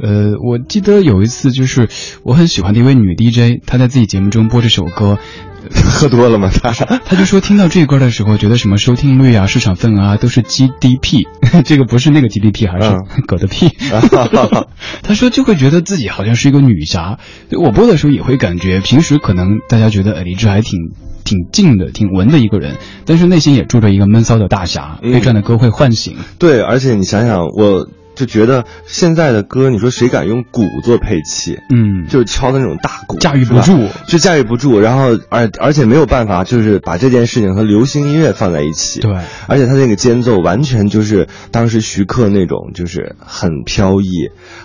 [0.01, 1.89] 呃，我记得有一次，就是
[2.23, 5.17] 我很喜欢的一位女 DJ，她在自己节目中播这首歌，
[5.71, 6.49] 喝多了吗？
[6.51, 6.71] 她
[7.05, 11.23] 她就说听到这歌的时候，觉得什么收听率啊、市场份额啊都是 GDP，
[11.65, 13.69] 这个不是那个 GDP，还是嗯狗的屁。
[15.03, 17.19] 她说就会觉得自己好像是一个女侠。
[17.51, 20.79] 我播的时候也会感觉，平时可能大家觉得哎李志还挺
[21.25, 26.15] 挺静的、挺文的一个人，但是内心也住着一个闷骚的大侠，嗯被这样的歌会唤醒。
[26.37, 27.87] 对，而且你想想，我
[28.19, 31.57] 就觉得现在的歌，你说谁敢用鼓做配器？
[31.73, 38.99] 嗯，就是敲的那种大鼓，驾驭不住就驾驭不住，然后而而且没有办法，就是把这件事情和流行音乐放在一起。
[38.99, 39.13] 对，
[39.47, 44.09] 而且他那个间奏完全就是当时徐克那种，就是很飘逸、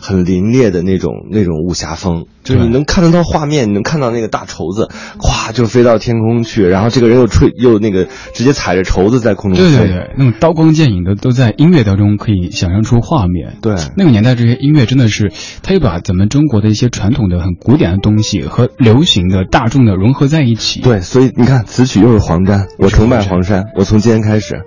[0.00, 4.88] 很凌冽的那种那种武侠风，就是你能看得到画面，你能看到那个大绸子，
[5.20, 9.76] 咵就飞到天空去，然后这个人又吹又那个直接踩着绸子在空中飞。
[9.76, 13.43] 对对对，那种刀光剑影的都在音乐当中可以想象出画面。
[13.60, 24.62] 对那个年代这些音乐真的是，他又把咱们中国的一些传统的很古典的东西和流行的大众的融合在一起。，对，所以你看，词曲又是黄沾，我崇拜黄沾，我从今天开始，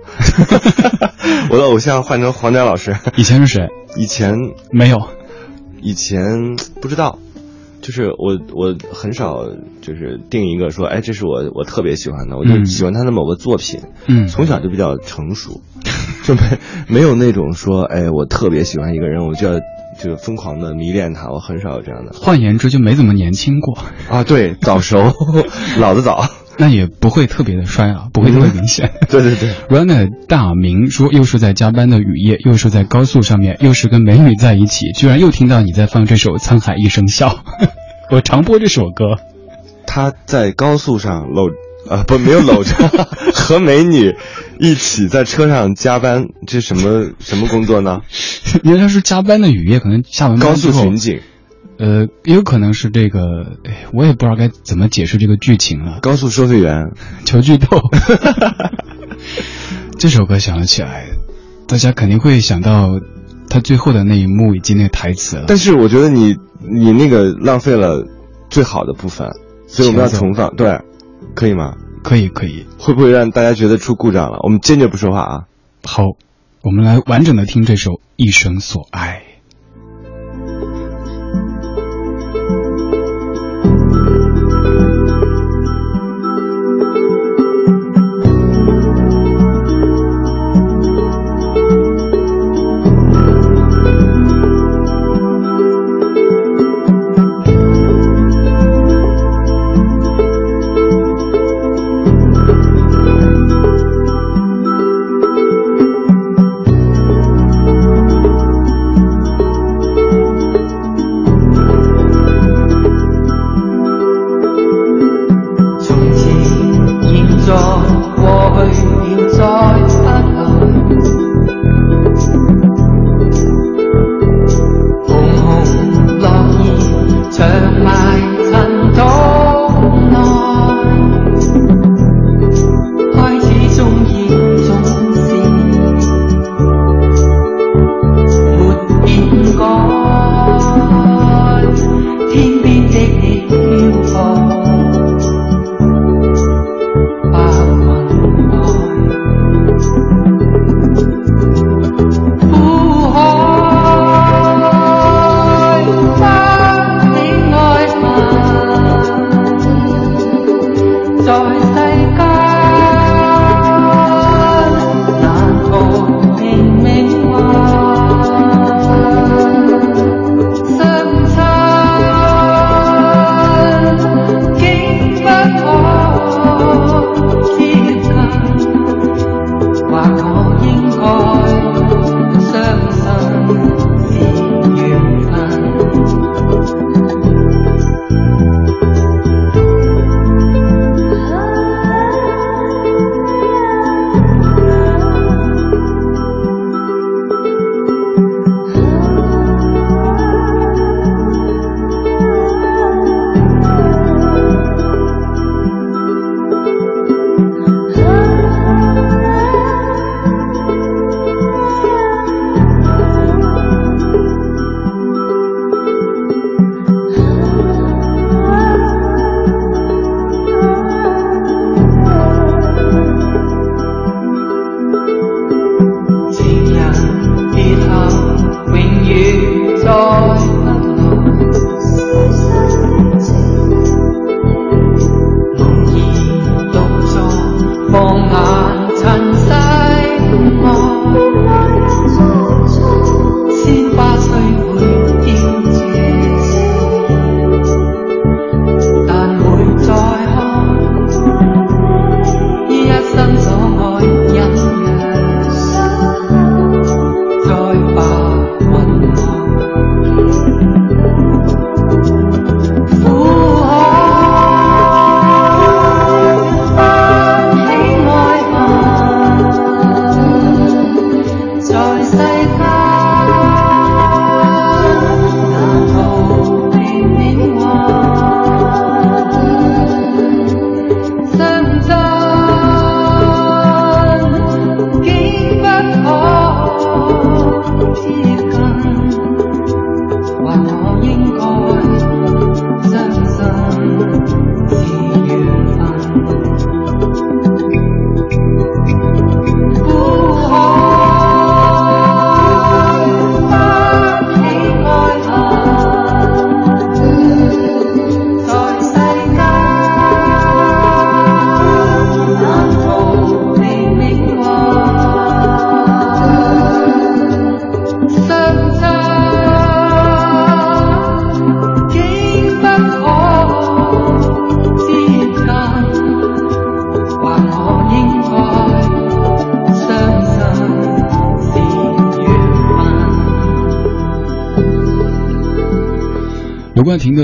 [1.50, 2.96] 我的偶像换成黄沾老师。
[3.16, 3.68] 以前是谁？
[3.96, 4.34] 以前
[4.72, 4.98] 没有。
[5.80, 7.20] 以前不知道，
[7.80, 9.44] 就是我我很少
[9.80, 12.66] 就是定一个说，哎，这是我我特别喜欢的，我就嗯。
[12.66, 14.26] 喜欢他的某个作品，嗯。
[14.28, 15.60] 从小就比较成熟，
[16.24, 16.40] 就没
[16.88, 19.60] 没有那种说，哎，我特别喜欢一个人，我就要
[20.00, 22.12] 就疯狂的迷恋他，我很少有这样的。
[22.12, 23.78] 换言之，就没怎么年轻过，
[24.10, 24.98] 啊，对，早熟，
[25.80, 26.24] 老的早，
[26.58, 28.90] 那也不会特别的衰啊，不会特别明显。
[29.08, 29.50] 对对对。
[29.70, 37.28] Runner 大明说，又是在加班的雨夜，又是在高速上面，又是跟美女在一起，居然又听到你在放这首《沧海一声笑》。
[38.10, 39.04] 我常播这首歌，
[39.86, 41.44] 他在高速上搂
[41.88, 42.74] 啊，不，没有搂着，
[43.32, 44.16] 和美女
[44.58, 48.00] 一起在车上加班，这什么什么工作呢？
[48.64, 51.20] 因为他是加班的雨夜，可能下完班高速后巡警，
[51.78, 53.20] 呃，也有可能是这个，
[53.64, 56.00] 哎，我也不知道该怎么解释这个剧情了。
[56.00, 56.90] 高速收费员，
[57.24, 57.80] 求剧透。
[59.98, 61.06] 这首歌想了起来，
[61.66, 63.00] 大家肯定会想到
[63.48, 65.44] 他最后的那一幕以及那个台词了。
[65.46, 68.04] 但是我觉得你你那个浪费了
[68.50, 69.30] 最好的部分，
[69.66, 70.80] 所以我们要重放，对，
[71.34, 71.74] 可以吗？
[72.02, 74.38] 可以可以，会不会让大家觉得出故障了？
[74.42, 75.44] 我们坚决不说话啊！
[75.84, 76.02] 好，
[76.62, 79.22] 我们来完整的听这首《一生所爱》。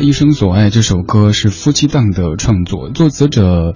[0.02, 3.74] 《一生所爱》这首歌是夫妻档的创作，作词者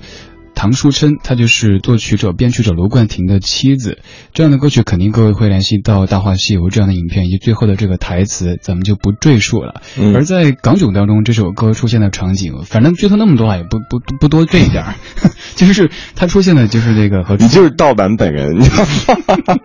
[0.59, 3.99] 唐书琛，她就是作曲者、编曲者卢冠廷的妻子。
[4.35, 9.83] 这样的歌曲肯定各位会联系到《大话西游》这样的影片，以及最后的这个台词，咱们就不赘述了。
[9.97, 14.95] 嗯而在港囧当中，这首歌出现的场景，反正剧透那么多啊，也不不不不多赘一点儿，
[15.55, 18.85] 就是它出现的就是这个和你就是盗版本人，你知道
[19.47, 19.57] 吗？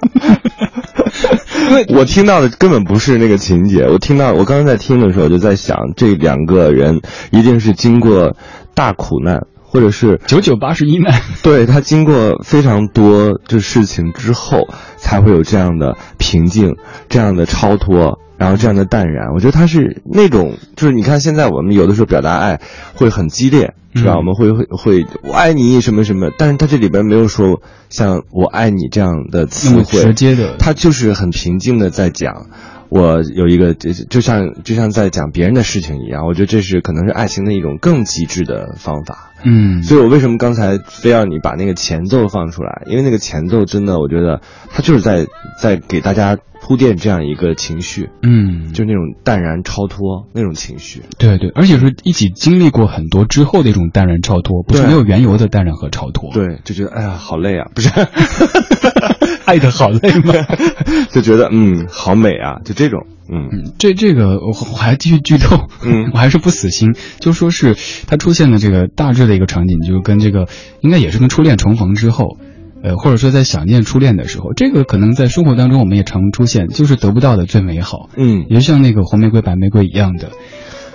[1.69, 7.01] 因为我听到的根本不是那个情节，我听到我刚刚在听的时候就在想，这两个人
[7.31, 8.37] 一定是经过
[8.75, 9.41] 大苦难，
[9.73, 11.19] 或者是九九八十一难。
[11.41, 14.67] 对他经过非常多这事情之后，
[14.97, 16.75] 才会有这样的平静，
[17.09, 19.33] 这样的超脱，然后这样的淡然。
[19.33, 22.61] 我觉得他是那种，就是你看现在我们有的时候表达爱
[22.93, 24.13] 会很激烈，是吧？
[24.13, 27.59] 嗯我们会会会我爱你什么什么，但是他这里边没有说
[27.89, 32.45] 像我爱你这样的词汇，直接的他就是很平静的在讲。
[32.93, 39.31] 我有一个，就就像就像在讲别人的事情一样，我觉得这是可能是爱情的一种更极致的方法。
[39.43, 42.83] 嗯，所以我为什么刚才非要你把那个前奏放出来？
[42.85, 45.25] 因为那个前奏真的，我觉得它就是在
[45.59, 51.01] 在给大家铺垫这样一个情绪，嗯，就那种淡然超脱那种情绪。
[51.17, 57.89] 对对，而且是一起经历过很多之后的一种淡然超脱，不是没有缘由的淡然和超脱。，对，就觉得哎呀好累啊，不是，
[59.45, 60.33] 爱的好累吗？
[61.11, 67.75] 就觉得嗯好美啊，就这种嗯嗯，这这个我我还继续剧透，嗯 我还是不死心，就说是
[68.07, 70.47] 他出现的这个大致的一个场景，就是跟这个
[70.81, 72.37] 应该也是跟初恋重逢之后，
[72.83, 78.45] 呃，或者说在想念初恋的时候，这个可能在生活当中我们也常出现，就是得不到的最美好，嗯。
[78.49, 80.31] 也就像那个红玫瑰白玫瑰一样的，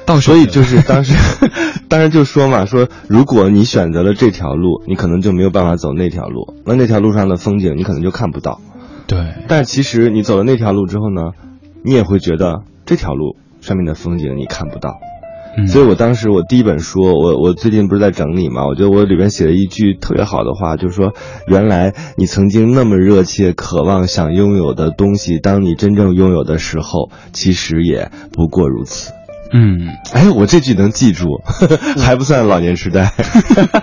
[0.08, 1.12] 到手的所以就是 当时，
[1.88, 8.60] 当时就说嘛，说如果你选择了这条路，你可能就没有办法走那条路，那那条路上的风景你可能就看不到。
[9.06, 9.18] 对，
[9.48, 11.32] 但其实你走了那条路之后呢，
[11.84, 14.98] 你也会觉得这条路上面的风景你看不到。
[15.56, 21.14] 嗯，所以我当时我第一本书，我我最近不是在整理嘛，我觉得我里边写了一句特别好的话，就是说，
[21.46, 29.12] 原来你曾经那么热切渴望想拥有的东西，当你真正拥有的时候，其实也不过如此。
[29.52, 29.88] 嗯。
[30.12, 31.26] 哎，我这句能记住，
[31.98, 33.12] 还不算老年痴呆。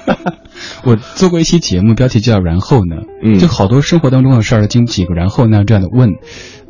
[0.84, 6.12] 我做过一期节目，标题叫“然后呢”，嗯就好多生活当中的事儿，经几个“然后呢”这样的问。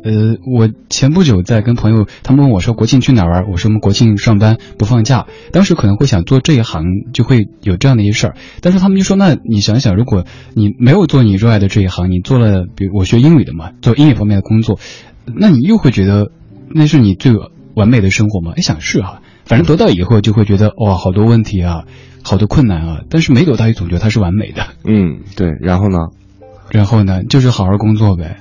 [0.04, 5.26] 呃，我前不久在跟朋友，他们问我说国庆去哪儿玩，我说我们国庆上班不放假。
[5.50, 8.34] 当时可能会想做这一行，就会有这样的一事儿。
[8.60, 10.24] 但是他们就说，那你想想，如果
[10.54, 14.78] 你没有做你热爱的这一行，你做了，比如我学英语的嘛，做英语方面的工作，
[15.24, 16.30] 那你又会觉得
[16.72, 17.32] 那是你最
[17.76, 18.54] 完美的生活吗？
[18.56, 21.84] 哎，想是哈、反正得到以后就会觉得哇，好多问题啊，
[22.24, 24.66] 好多困难啊，但是没得到也总觉得它是完美的。
[24.84, 25.52] 嗯，对。
[25.60, 25.98] 然后呢？
[26.72, 28.38] 然后呢，就是好好工作呗。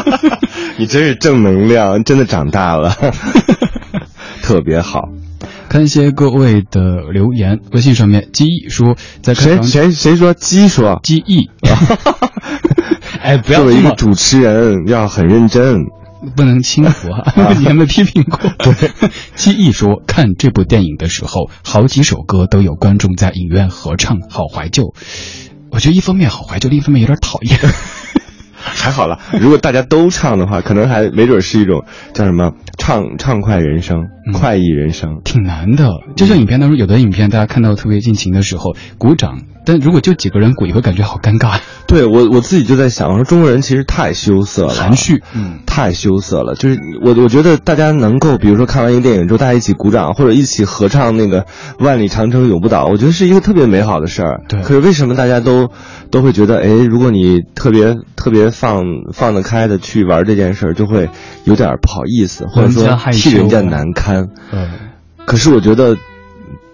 [0.76, 2.94] 你真是正能量，真的长大了，
[4.42, 5.08] 特别好。
[5.68, 11.00] 看一些各位的留言，微信上面，机翼说在看谁港谁谁说鸡说？
[11.02, 11.48] 记忆，
[13.22, 15.86] 哎，不要作为一个主持人，要很认真。
[16.34, 17.32] 不能轻浮啊！
[17.58, 18.38] 你还没批评过。
[18.58, 18.90] 对，
[19.34, 24.94] 记忆说看这部电影的时候，好几首歌都有观众在影院合唱，好怀旧。
[25.70, 27.58] 我觉得一方面好怀旧，另一方面有点讨厌。
[28.58, 35.20] 还好了，如果大家都唱的话，可能还没准是一种叫什么畅畅快人生、嗯快意人生。
[35.24, 35.88] 挺难的。
[36.16, 41.58] 就像影片当中，有的影片大家看到特别尽情的时候鼓掌，但如果就几个人鼓，也会感觉好尴尬。
[41.86, 46.54] 对我我自己就在想，我说中国人其实太羞涩了，含蓄嗯太羞涩了。
[46.56, 51.42] 就是我我觉得大家能够，比如说看完一个电影之后，大家一起鼓掌，或者一起合唱那个
[51.78, 54.42] 《万里长城永不倒》，我觉得是一个特别美好的事儿。
[54.48, 55.70] 对可是为什么大家都
[56.10, 58.82] 都会觉得，哎，如果你特别特别放
[59.12, 61.08] 放得开的去玩这件事儿，就会
[61.44, 64.28] 有点不好意思，或者说替人家难堪。
[64.52, 64.70] 嗯，
[65.24, 65.96] 可是我觉得，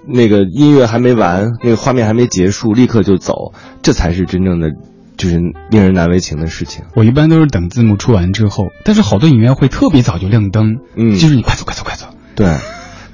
[0.06, 3.52] 那个音乐还没完，那个画面还没结束，立刻就走，
[3.82, 4.68] 这才是真正的，
[5.16, 5.38] 就是
[5.70, 6.84] 令人难为情的事情。
[6.94, 12.06] 我一般都是等字幕出完之后，但是好多影院会特别早就亮灯，嗯就是你快走快走快走。
[12.34, 12.46] 对，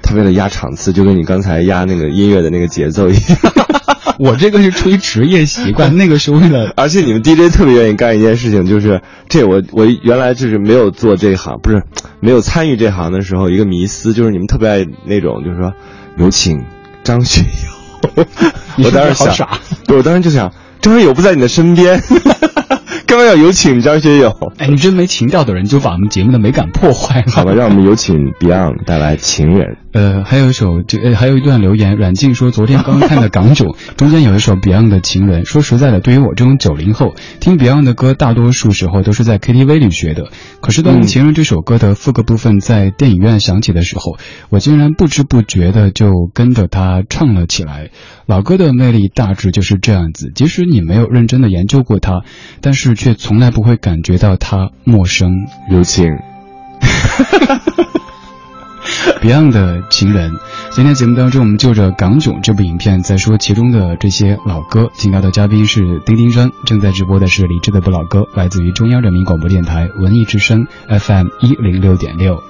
[0.01, 3.37] 他为了压场次，就跟你刚才压那个音乐的那个节奏一样。
[4.19, 11.81] 我这个是出于职业习惯， 那个是为了 而且你们 DJ 特别愿意干一件事情，就是这我我原来就是没有做这行，不是
[12.19, 15.71] 没有参与这行的时候，一个迷思就是你们特别爱那种，就是说
[16.17, 16.65] 有请
[17.03, 18.25] 张学友。
[18.83, 20.51] 我当时想好傻，对我当时就想
[20.81, 22.01] 张学友不在你的身边，
[23.09, 24.31] 干嘛要有请张学友？
[24.59, 27.31] 哎，你真没情调的人，就把我们节目的美感破坏了。
[27.31, 29.67] 好吧，让我们有请 Beyond 带来《情人》。
[29.93, 33.67] 呃，还有一首，这呃，还有一段留言，阮静说，昨天刚看的《港囧》，
[33.97, 35.41] 中间有一首 Beyond 的《情人》。
[35.45, 40.25] 说实在的，对于我这种九零后，听 Beyond 的歌，大多数时候都是在 KTV 里学的。
[40.61, 44.19] 可是当《情人》这首歌的副歌部分在电影院响起的时候，
[44.49, 47.89] 我竟然不知不觉的就跟着他唱了起来。
[48.29, 52.21] 老歌的魅力大致就是这样子，即使你没有认真的研究过它，
[52.61, 55.31] 但是却从来不会感觉到它陌生。
[55.71, 56.05] 有请。
[59.23, 60.33] Beyond 的情人，
[60.69, 64.91] 今天节目当中，我们就着《港囧》这部影片在说其中的这些老歌。
[64.93, 72.43] 请到的嘉宾是丁丁张，正在直播的是李志的不老歌，来自于中央人民广播电台文艺之声 FM 一零六点六。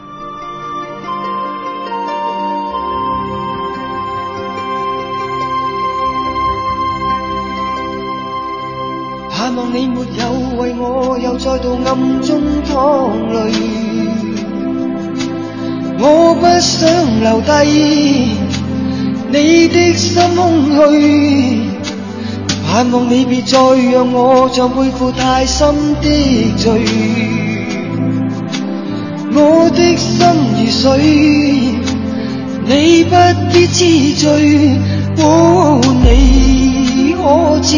[9.71, 13.51] 你没有为我又再度暗中淌泪，
[15.99, 16.89] 我不想
[17.21, 17.49] 留低
[19.31, 21.61] 你的心空虚，
[22.65, 23.57] 盼望你别再
[23.91, 26.07] 让我像背负太深的
[26.57, 26.83] 罪，
[29.35, 30.25] 我的心
[30.57, 30.89] 如水，
[32.65, 33.15] 你不
[33.53, 34.77] 必知罪，
[35.17, 37.77] 哦，你可知？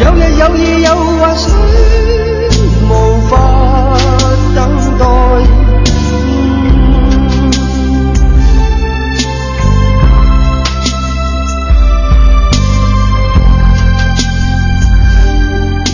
[0.00, 1.50] 有日有夜有幻想，
[2.88, 3.96] 无法
[4.54, 5.04] 等待。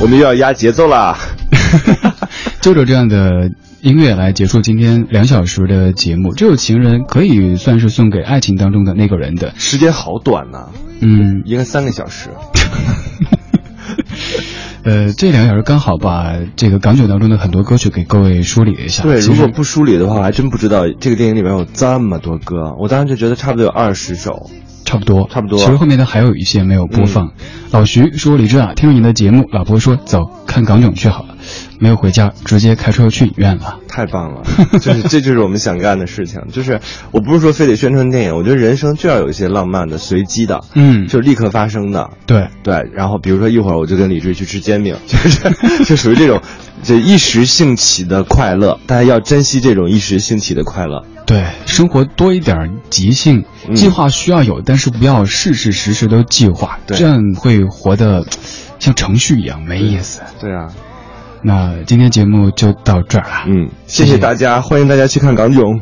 [0.03, 1.19] 我们又要压节奏啦！
[2.63, 3.51] 就着这样的
[3.83, 6.33] 音乐来结束今天两小时的节目。
[6.35, 9.53] 这首《情人》可以算是送给爱情当中的那个人的。
[9.59, 10.71] 时间好短呐、
[11.01, 12.31] 嗯，应该三个小时。
[14.83, 19.03] 呃，这两个小时刚好把这个港囧当中的很多歌曲给各位梳理了一下。
[19.03, 22.75] 对，如果不梳理的话，我还真不知道这个电影里面有这么多歌。
[22.79, 24.51] 我当时就觉得差不多有二十首。
[24.87, 27.31] 差不多，差不多其实后面的还有一些没有播放。
[27.71, 31.30] 老徐说：“李志啊，听了你的节目，老婆说走看港囧去好了，
[31.81, 33.79] 没有回家，直接开车去影院了。
[33.89, 34.43] 太棒了，
[34.81, 36.41] 就是这就是我们想干的事情。
[36.53, 36.81] 就是
[37.11, 42.11] 我不是说非得宣传电影，我觉得人生就要有一些浪漫的、随机的，嗯就立刻发生的。
[42.27, 46.41] 对对，然后比如说一会儿我就跟李志去吃煎饼，就是就属于这种，
[46.85, 51.05] 就一时兴起的快乐，大家要珍惜这种一时兴起的快乐。
[51.27, 58.27] 对，生活多一点即兴，嗯计划需要有，但是不要事事时时都计划，对这样会活得
[58.79, 60.23] 像程序一样没意思。
[60.41, 60.67] 对啊，
[61.43, 65.81] 那今天节目就到这儿了，嗯，谢谢谢大家，欢迎大家去看港囧。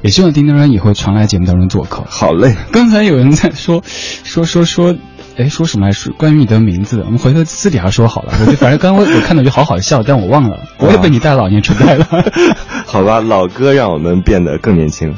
[0.00, 2.04] 也希望丁丁然以后常来节目当中做客。
[2.08, 4.94] 好嘞，刚才有人在说说说说，
[5.36, 7.02] 哎，说什么来说关于你的名字？
[7.04, 8.32] 我们回头私底下说好了。
[8.40, 12.06] 我就反正刚刚我我看到就好好笑，但我忘了，我也被你带老年痴呆了。
[12.86, 15.12] 好吧，老歌让我们变得更年轻。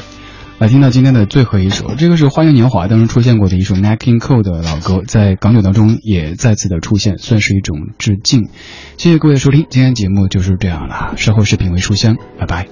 [0.61, 8.51] 来听到今天的最后一首，这个是《花样年华》当中出现过的一首 Nat King Cole 的老歌，在港囧当中也再次的出现，算是一种致敬。
[8.99, 11.15] 谢谢各位的收听，今天节目就是这样了。
[11.17, 12.69] 稍后是品味书香，拜拜。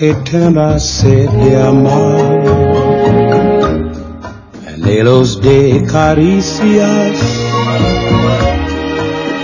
[0.00, 2.42] Sed de amar,
[4.66, 7.18] anhelos de caricias,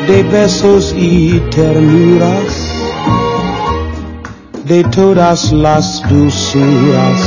[0.06, 2.54] de besos y ternuras
[4.64, 7.20] de todas las dulzuras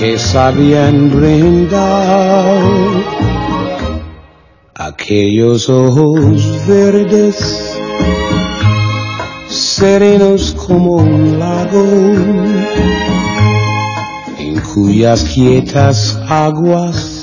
[0.00, 2.64] que sabían brindar.
[4.74, 7.71] Aquellos ojos verdes
[9.52, 11.84] serenos como un lago
[14.38, 17.21] en cuyas quietas aguas